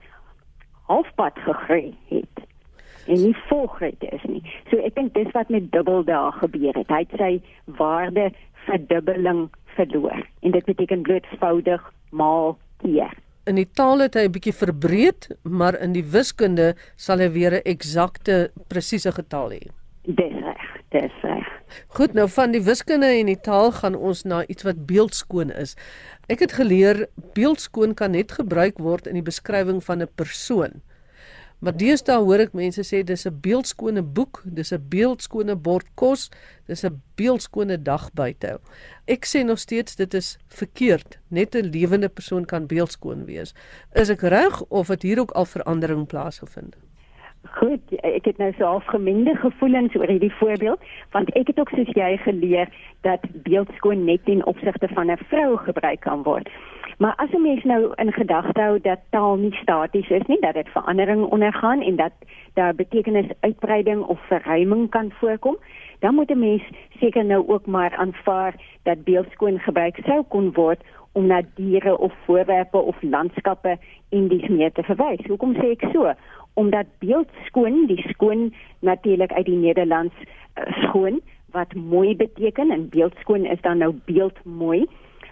halfpad 0.90 1.38
gegroei 1.46 1.94
het 2.10 2.46
en 3.10 3.22
nie 3.24 3.36
volgroei 3.48 3.94
is 4.12 4.24
nie. 4.28 4.42
So 4.70 4.78
ek 4.86 4.94
dink 4.98 5.14
dis 5.16 5.30
wat 5.34 5.50
met 5.50 5.70
dubbel 5.74 6.04
daar 6.06 6.34
gebeur 6.38 6.76
het. 6.78 6.90
Hy 6.92 7.02
het 7.06 7.16
sy 7.18 7.32
waarde 7.80 8.30
verdubbeling 8.66 9.48
verloor 9.76 10.22
en 10.44 10.54
dit 10.56 10.68
beteken 10.68 11.02
blootvoudig 11.08 11.82
maal 12.10 12.56
keer. 12.84 13.14
In 13.48 13.58
die 13.58 13.68
taal 13.74 14.04
het 14.04 14.14
hy 14.14 14.26
'n 14.28 14.34
bietjie 14.36 14.54
verbreed, 14.54 15.30
maar 15.42 15.74
in 15.80 15.92
die 15.92 16.04
wiskunde 16.04 16.74
sal 16.96 17.18
hy 17.18 17.30
weer 17.30 17.52
'n 17.58 17.64
eksakte 17.64 18.50
presiese 18.68 19.12
getal 19.12 19.50
hê. 19.50 19.62
Dis 20.04 20.36
reg, 20.44 20.66
dis 20.90 21.16
reg. 21.22 21.49
Goed, 21.88 22.12
nou 22.12 22.28
van 22.28 22.52
die 22.52 22.62
wiskunde 22.62 23.06
en 23.06 23.26
die 23.26 23.40
taal 23.40 23.72
gaan 23.72 23.94
ons 23.94 24.22
na 24.22 24.44
iets 24.46 24.62
wat 24.62 24.86
beeldskoon 24.86 25.50
is. 25.50 25.76
Ek 26.28 26.38
het 26.44 26.52
geleer 26.52 27.06
beeldskoon 27.34 27.94
kan 27.94 28.10
net 28.10 28.32
gebruik 28.32 28.78
word 28.78 29.06
in 29.06 29.14
die 29.14 29.26
beskrywing 29.26 29.84
van 29.84 30.02
'n 30.02 30.08
persoon. 30.14 30.82
Maar 31.60 31.76
deesdae 31.76 32.22
hoor 32.24 32.40
ek 32.40 32.54
mense 32.56 32.80
sê 32.88 33.02
dis 33.04 33.26
'n 33.28 33.40
beeldskone 33.44 34.02
boek, 34.02 34.42
dis 34.44 34.72
'n 34.72 34.88
beeldskone 34.88 35.56
bord 35.56 35.86
kos, 35.94 36.30
dis 36.66 36.84
'n 36.84 37.02
beeldskone 37.16 37.76
dag 37.82 38.10
buite. 38.14 38.60
Ek 39.06 39.26
sê 39.26 39.44
nog 39.44 39.58
steeds 39.58 39.96
dit 39.96 40.14
is 40.14 40.38
verkeerd. 40.48 41.18
Net 41.28 41.54
'n 41.54 41.70
lewende 41.70 42.08
persoon 42.08 42.44
kan 42.44 42.66
beeldskoon 42.66 43.24
wees. 43.24 43.54
Is 43.92 44.08
ek 44.08 44.20
reg 44.22 44.62
of 44.68 44.88
het 44.88 45.02
hier 45.02 45.20
ook 45.20 45.30
al 45.30 45.44
verandering 45.44 46.06
plaasgevind? 46.06 46.76
Goed, 47.48 47.80
ek 48.04 48.24
het 48.24 48.36
nou 48.36 48.52
so 48.58 48.64
afgemengde 48.64 49.34
gevoelens 49.36 49.94
oor 49.96 50.06
hierdie 50.06 50.34
voorbeeld, 50.34 50.80
want 51.10 51.32
ek 51.34 51.46
het 51.46 51.60
ook 51.60 51.72
soos 51.72 51.88
jy 51.96 52.16
geleer 52.16 52.68
dat 53.00 53.24
beeldskoon 53.46 54.04
net 54.04 54.28
in 54.28 54.44
opsigte 54.46 54.88
van 54.92 55.10
'n 55.10 55.24
vrou 55.32 55.56
gebruik 55.56 56.00
kan 56.00 56.22
word. 56.22 56.48
Maar 56.98 57.14
as 57.16 57.32
'n 57.32 57.42
mens 57.42 57.64
nou 57.64 57.92
in 57.94 58.12
gedagte 58.12 58.60
hou 58.60 58.80
dat 58.80 58.98
taal 59.10 59.36
nie 59.36 59.54
staties 59.54 60.10
is 60.10 60.26
nie, 60.26 60.40
dat 60.40 60.54
dit 60.54 60.68
verandering 60.68 61.24
ondergaan 61.24 61.80
en 61.80 61.96
dat 61.96 62.12
daar 62.54 62.74
betekenisuitbreiding 62.74 64.02
of 64.02 64.20
verruiming 64.20 64.90
kan 64.90 65.10
voorkom, 65.10 65.56
dan 65.98 66.14
moet 66.14 66.30
'n 66.30 66.38
mens 66.38 66.62
seker 66.98 67.24
nou 67.24 67.48
ook 67.48 67.66
maar 67.66 67.96
aanvaar 67.96 68.54
dat 68.82 69.04
beeldskoon 69.04 69.58
gebruik 69.58 69.98
sou 70.04 70.22
kon 70.28 70.52
word 70.52 70.80
om 71.12 71.26
na 71.26 71.42
diere 71.54 71.98
of 71.98 72.12
voorwerpe 72.24 72.78
of 72.78 73.02
landskappe 73.02 73.78
in 74.08 74.28
dies 74.28 74.48
meer 74.48 74.72
te 74.72 74.82
verwys. 74.82 75.26
Hoekom 75.26 75.54
sê 75.54 75.70
ek 75.74 75.84
so? 75.92 76.12
Omdat 76.54 76.86
beeldskoon, 76.98 77.86
die 77.86 78.08
skoon 78.08 78.54
natuurlik 78.80 79.32
uit 79.32 79.46
die 79.46 79.56
Nederlands 79.56 80.14
uh, 80.20 80.82
skoon 80.82 81.20
wat 81.50 81.74
mooi 81.74 82.16
beteken 82.16 82.70
en 82.70 82.88
beeldskoon 82.88 83.44
is 83.44 83.60
dan 83.60 83.78
nou 83.78 83.94
beeldmooi 84.04 84.86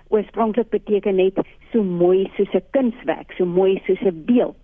oorspronklik 0.09 0.69
beteken 0.69 1.15
net 1.15 1.41
so 1.73 1.83
mooi 1.83 2.31
soos 2.37 2.53
'n 2.55 2.65
kunswerk, 2.71 3.33
so 3.33 3.45
mooi 3.45 3.81
soos 3.85 4.01
'n 4.01 4.25
beeld. 4.25 4.63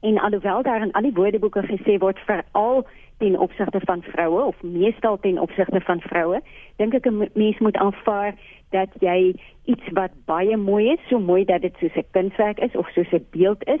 En 0.00 0.18
alhoewel 0.18 0.62
daar 0.62 0.82
in 0.82 0.92
al 0.92 1.02
die 1.02 1.14
woordeboeke 1.14 1.62
gesê 1.62 1.98
word 1.98 2.18
veral 2.18 2.86
ten 3.18 3.38
opsigte 3.38 3.80
van 3.80 4.02
vroue 4.02 4.42
of 4.42 4.62
meestal 4.62 5.18
ten 5.18 5.38
opsigte 5.38 5.80
van 5.80 6.00
vroue, 6.00 6.40
dink 6.76 6.94
ek 6.94 7.06
'n 7.06 7.30
mens 7.34 7.58
moet 7.58 7.76
aanvaar 7.76 8.34
dat 8.70 8.88
jy 9.00 9.34
iets 9.64 9.88
wat 9.92 10.10
baie 10.24 10.56
mooi 10.56 10.92
is, 10.92 11.08
so 11.08 11.18
mooi 11.18 11.44
dat 11.44 11.60
dit 11.60 11.74
soos 11.78 11.96
'n 11.96 12.10
kunswerk 12.10 12.58
is 12.58 12.76
of 12.76 12.88
soos 12.88 13.12
'n 13.12 13.26
beeld 13.30 13.64
is, 13.68 13.80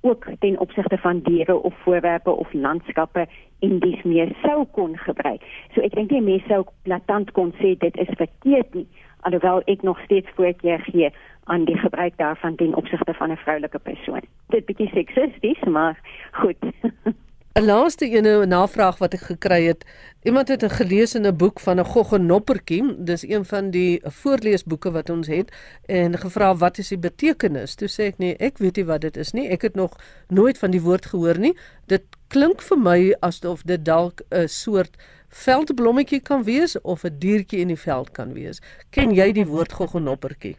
ook 0.00 0.26
ten 0.38 0.58
opsigte 0.58 0.98
van 0.98 1.20
diere 1.20 1.62
of 1.62 1.74
voorwerpe 1.82 2.30
of 2.30 2.52
landskappe 2.52 3.26
en 3.60 3.78
dis 3.78 4.02
meer 4.02 4.36
sou 4.42 4.64
kon 4.72 4.96
gebruik. 4.96 5.42
So 5.74 5.80
ek 5.80 5.94
dink 5.94 6.10
nie 6.10 6.22
mense 6.22 6.46
sou 6.48 6.64
platant 6.82 7.32
kon 7.32 7.52
sê 7.60 7.76
dit 7.78 7.96
is 7.96 8.16
verkeerd 8.16 8.74
nie 8.74 8.86
alhoewel 9.26 9.62
ek 9.66 9.82
nog 9.82 10.00
steeds 10.04 10.30
voorkeur 10.34 10.80
gee 10.80 11.10
aan 11.44 11.64
die 11.64 11.78
gebruik 11.78 12.16
daarvan 12.16 12.56
ten 12.56 12.74
opsigte 12.74 13.14
van 13.14 13.30
'n 13.30 13.36
vroulike 13.36 13.78
persoon. 13.78 14.22
Dit 14.48 14.64
bietjie 14.64 14.88
seksisties, 14.88 15.62
maar 15.64 16.00
goed. 16.32 16.56
'n 17.56 17.64
Laaste 17.64 18.04
ene 18.12 18.44
navraag 18.44 18.98
wat 19.00 19.14
ek 19.16 19.22
gekry 19.30 19.62
het, 19.64 19.84
iemand 20.28 20.50
het 20.52 20.64
gelees 20.78 21.14
in 21.16 21.24
'n 21.26 21.36
boek 21.36 21.60
van 21.60 21.80
'n 21.80 21.88
goggenoppertjie, 21.88 23.04
dis 23.04 23.22
een 23.22 23.44
van 23.44 23.70
die 23.70 24.00
voorleesboeke 24.04 24.90
wat 24.90 25.10
ons 25.10 25.26
het 25.26 25.48
en 25.86 26.18
gevra 26.18 26.56
wat 26.56 26.78
is 26.78 26.88
die 26.88 26.98
betekenis? 26.98 27.74
Toe 27.74 27.88
sê 27.88 28.02
ek 28.12 28.18
nee, 28.18 28.36
ek 28.36 28.58
weet 28.58 28.76
nie 28.76 28.84
wat 28.84 29.00
dit 29.00 29.16
is 29.16 29.32
nie. 29.32 29.48
Ek 29.48 29.62
het 29.62 29.74
nog 29.74 29.96
nooit 30.28 30.58
van 30.58 30.70
die 30.70 30.80
woord 30.80 31.06
gehoor 31.06 31.38
nie. 31.38 31.56
Dit 31.86 32.02
klink 32.28 32.60
vir 32.62 32.78
my 32.78 33.14
asof 33.20 33.62
dit 33.62 33.84
dalk 33.84 34.20
'n 34.30 34.48
soort 34.48 34.96
veldblommetjie 35.28 36.20
kan 36.20 36.44
wees 36.44 36.80
of 36.80 37.04
'n 37.04 37.18
diertjie 37.18 37.60
in 37.60 37.68
die 37.68 37.80
veld 37.80 38.10
kan 38.10 38.32
wees. 38.32 38.60
Ken 38.90 39.14
jy 39.14 39.32
die 39.32 39.46
woord 39.46 39.72
goggenoppertjie? 39.72 40.56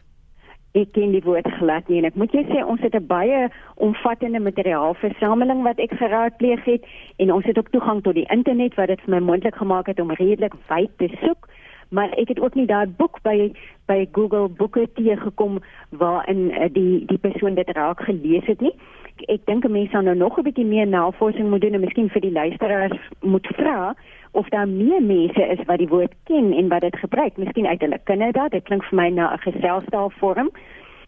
Ek 0.78 0.92
ken 0.94 1.10
die 1.10 1.24
woord 1.24 1.48
glad 1.58 1.88
nie 1.90 1.98
en 1.98 2.06
ek 2.06 2.18
moet 2.20 2.34
jy 2.36 2.44
sê 2.46 2.62
ons 2.62 2.82
het 2.84 2.94
'n 2.94 3.06
baie 3.06 3.48
omvattende 3.86 4.38
materiaalversameling 4.38 5.62
wat 5.66 5.78
ek 5.78 5.96
geraadpleeg 5.98 6.64
het 6.64 6.84
en 7.18 7.32
ons 7.32 7.44
het 7.44 7.58
ook 7.58 7.70
toegang 7.74 8.02
tot 8.02 8.14
die 8.14 8.28
internet 8.30 8.76
wat 8.76 8.88
dit 8.88 9.00
vir 9.00 9.14
my 9.14 9.20
moontlik 9.20 9.56
gemaak 9.56 9.86
het 9.86 10.00
om 10.00 10.10
redelik 10.10 10.54
wyd 10.68 10.90
te 10.98 11.08
soek 11.24 11.48
maar 11.88 12.10
ek 12.10 12.28
het 12.28 12.40
ook 12.40 12.54
nie 12.54 12.66
daai 12.66 12.86
boek 12.86 13.18
by 13.22 13.52
by 13.88 14.06
Google 14.12 14.48
boeke 14.48 14.86
teëgekom 14.94 15.58
waarin 15.90 16.50
uh, 16.50 16.68
die 16.72 17.06
die 17.06 17.18
persoon 17.18 17.54
dit 17.54 17.70
raak 17.76 18.00
gelees 18.00 18.44
het 18.44 18.60
nie. 18.60 18.74
Ek 19.26 19.46
dink 19.46 19.64
'n 19.64 19.72
mens 19.72 19.90
sal 19.90 20.02
nou 20.02 20.14
nog 20.14 20.38
'n 20.38 20.42
bietjie 20.42 20.66
meer 20.66 20.86
navorsing 20.86 21.48
moet 21.50 21.60
doen 21.60 21.74
en 21.74 21.80
miskien 21.80 22.10
vir 22.10 22.20
die 22.20 22.32
luisteraars 22.32 22.98
moet 23.20 23.46
vra 23.46 23.94
of 24.32 24.48
daar 24.48 24.68
meer 24.68 25.02
mense 25.02 25.42
is 25.42 25.64
wat 25.66 25.78
die 25.78 25.88
woord 25.88 26.14
ken 26.24 26.52
en 26.52 26.68
wat 26.68 26.80
dit 26.80 26.96
gebruik. 26.96 27.36
Miskien 27.36 27.66
uit 27.66 27.80
hulle 27.80 28.00
kinders, 28.04 28.50
dit 28.50 28.64
klink 28.64 28.84
vir 28.84 28.96
my 28.96 29.08
na 29.08 29.32
'n 29.34 29.38
geselsstaalvorm 29.38 30.50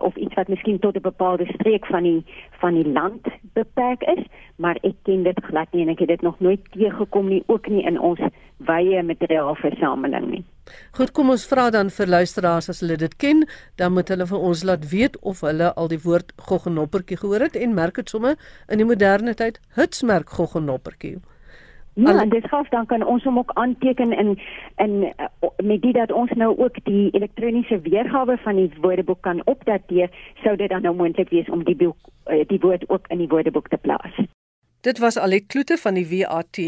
of 0.00 0.16
iets 0.16 0.34
wat 0.34 0.48
miskien 0.48 0.78
tot 0.78 0.96
'n 0.96 1.00
bepaalde 1.00 1.46
streek 1.46 1.86
van 1.86 2.02
die 2.02 2.24
van 2.50 2.74
die 2.74 2.88
land 2.92 3.26
beperk 3.52 4.02
is, 4.02 4.24
maar 4.56 4.76
ek 4.82 4.94
ken 5.02 5.22
dit 5.22 5.44
glad 5.44 5.72
nie 5.72 5.82
en 5.82 5.88
ek 5.88 5.98
het 5.98 6.08
dit 6.08 6.22
nog 6.22 6.40
nooit 6.40 6.60
teëgekom 6.72 7.28
nie, 7.28 7.42
ook 7.46 7.68
nie 7.68 7.84
in 7.84 8.00
ons 8.00 8.20
wye 8.56 9.02
materiaalversameling 9.02 10.30
nie. 10.30 10.44
Goed, 10.90 11.10
kom 11.10 11.30
ons 11.30 11.46
vra 11.46 11.70
dan 11.70 11.90
vir 11.90 12.06
luisteraars 12.06 12.68
as 12.68 12.80
hulle 12.80 12.96
dit 12.96 13.16
ken, 13.16 13.46
dan 13.76 13.92
moet 13.92 14.08
hulle 14.08 14.26
vir 14.26 14.38
ons 14.38 14.62
laat 14.62 14.90
weet 14.90 15.18
of 15.18 15.40
hulle 15.40 15.74
al 15.74 15.88
die 15.88 16.02
woord 16.02 16.32
goggenoppertjie 16.36 17.16
gehoor 17.16 17.40
het 17.40 17.56
en 17.56 17.74
merk 17.74 17.94
dit 17.94 18.08
sommer 18.08 18.36
in 18.68 18.78
die 18.78 18.86
moderne 18.86 19.34
tyd 19.34 19.60
hitsmerk 19.74 20.30
goggenoppertjie. 20.30 21.18
Ja, 21.94 22.20
en 22.20 22.28
dit 22.28 22.46
gaf 22.48 22.68
dan 22.68 22.86
kan 22.86 23.06
ons 23.06 23.24
hom 23.24 23.38
ook 23.38 23.50
aanteken 23.54 24.12
in 24.12 24.38
in 24.76 25.02
uh, 25.02 25.48
met 25.62 25.82
dit 25.82 25.94
dat 25.94 26.12
ons 26.12 26.30
nou 26.30 26.58
ook 26.58 26.84
die 26.84 27.10
elektroniese 27.10 27.80
weergawe 27.80 28.36
van 28.36 28.56
die 28.56 28.72
woordeboek 28.80 29.20
kan 29.20 29.46
opdateer, 29.46 30.10
sou 30.42 30.56
dit 30.56 30.68
dan 30.68 30.82
nou 30.82 30.94
moontlik 30.94 31.28
wees 31.28 31.48
om 31.48 31.64
die 31.64 31.76
boek 31.76 31.96
uh, 32.26 32.46
die 32.46 32.60
woord 32.60 32.88
ook 32.88 33.06
in 33.08 33.18
die 33.18 33.28
woordeboek 33.28 33.68
te 33.68 33.76
plaas. 33.76 34.22
Dit 34.80 34.98
was 34.98 35.18
Alet 35.18 35.46
Kloete 35.46 35.76
van 35.76 35.94
die 35.94 36.08
WAT. 36.08 36.58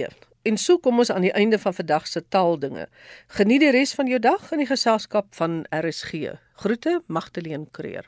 En 0.43 0.57
so 0.57 0.79
kom 0.79 0.99
ons 0.99 1.11
aan 1.11 1.23
die 1.23 1.33
einde 1.33 1.59
van 1.59 1.75
vandag 1.75 2.07
se 2.07 2.29
taaldinge. 2.29 2.89
Geniet 3.27 3.61
die 3.61 3.71
res 3.71 3.95
van 3.95 4.11
jou 4.11 4.19
dag 4.19 4.51
in 4.53 4.59
die 4.59 4.67
geselskap 4.67 5.31
van 5.39 5.63
RSG. 5.71 6.35
Groete 6.65 7.01
Magdalene 7.07 7.71
Creer. 7.71 8.07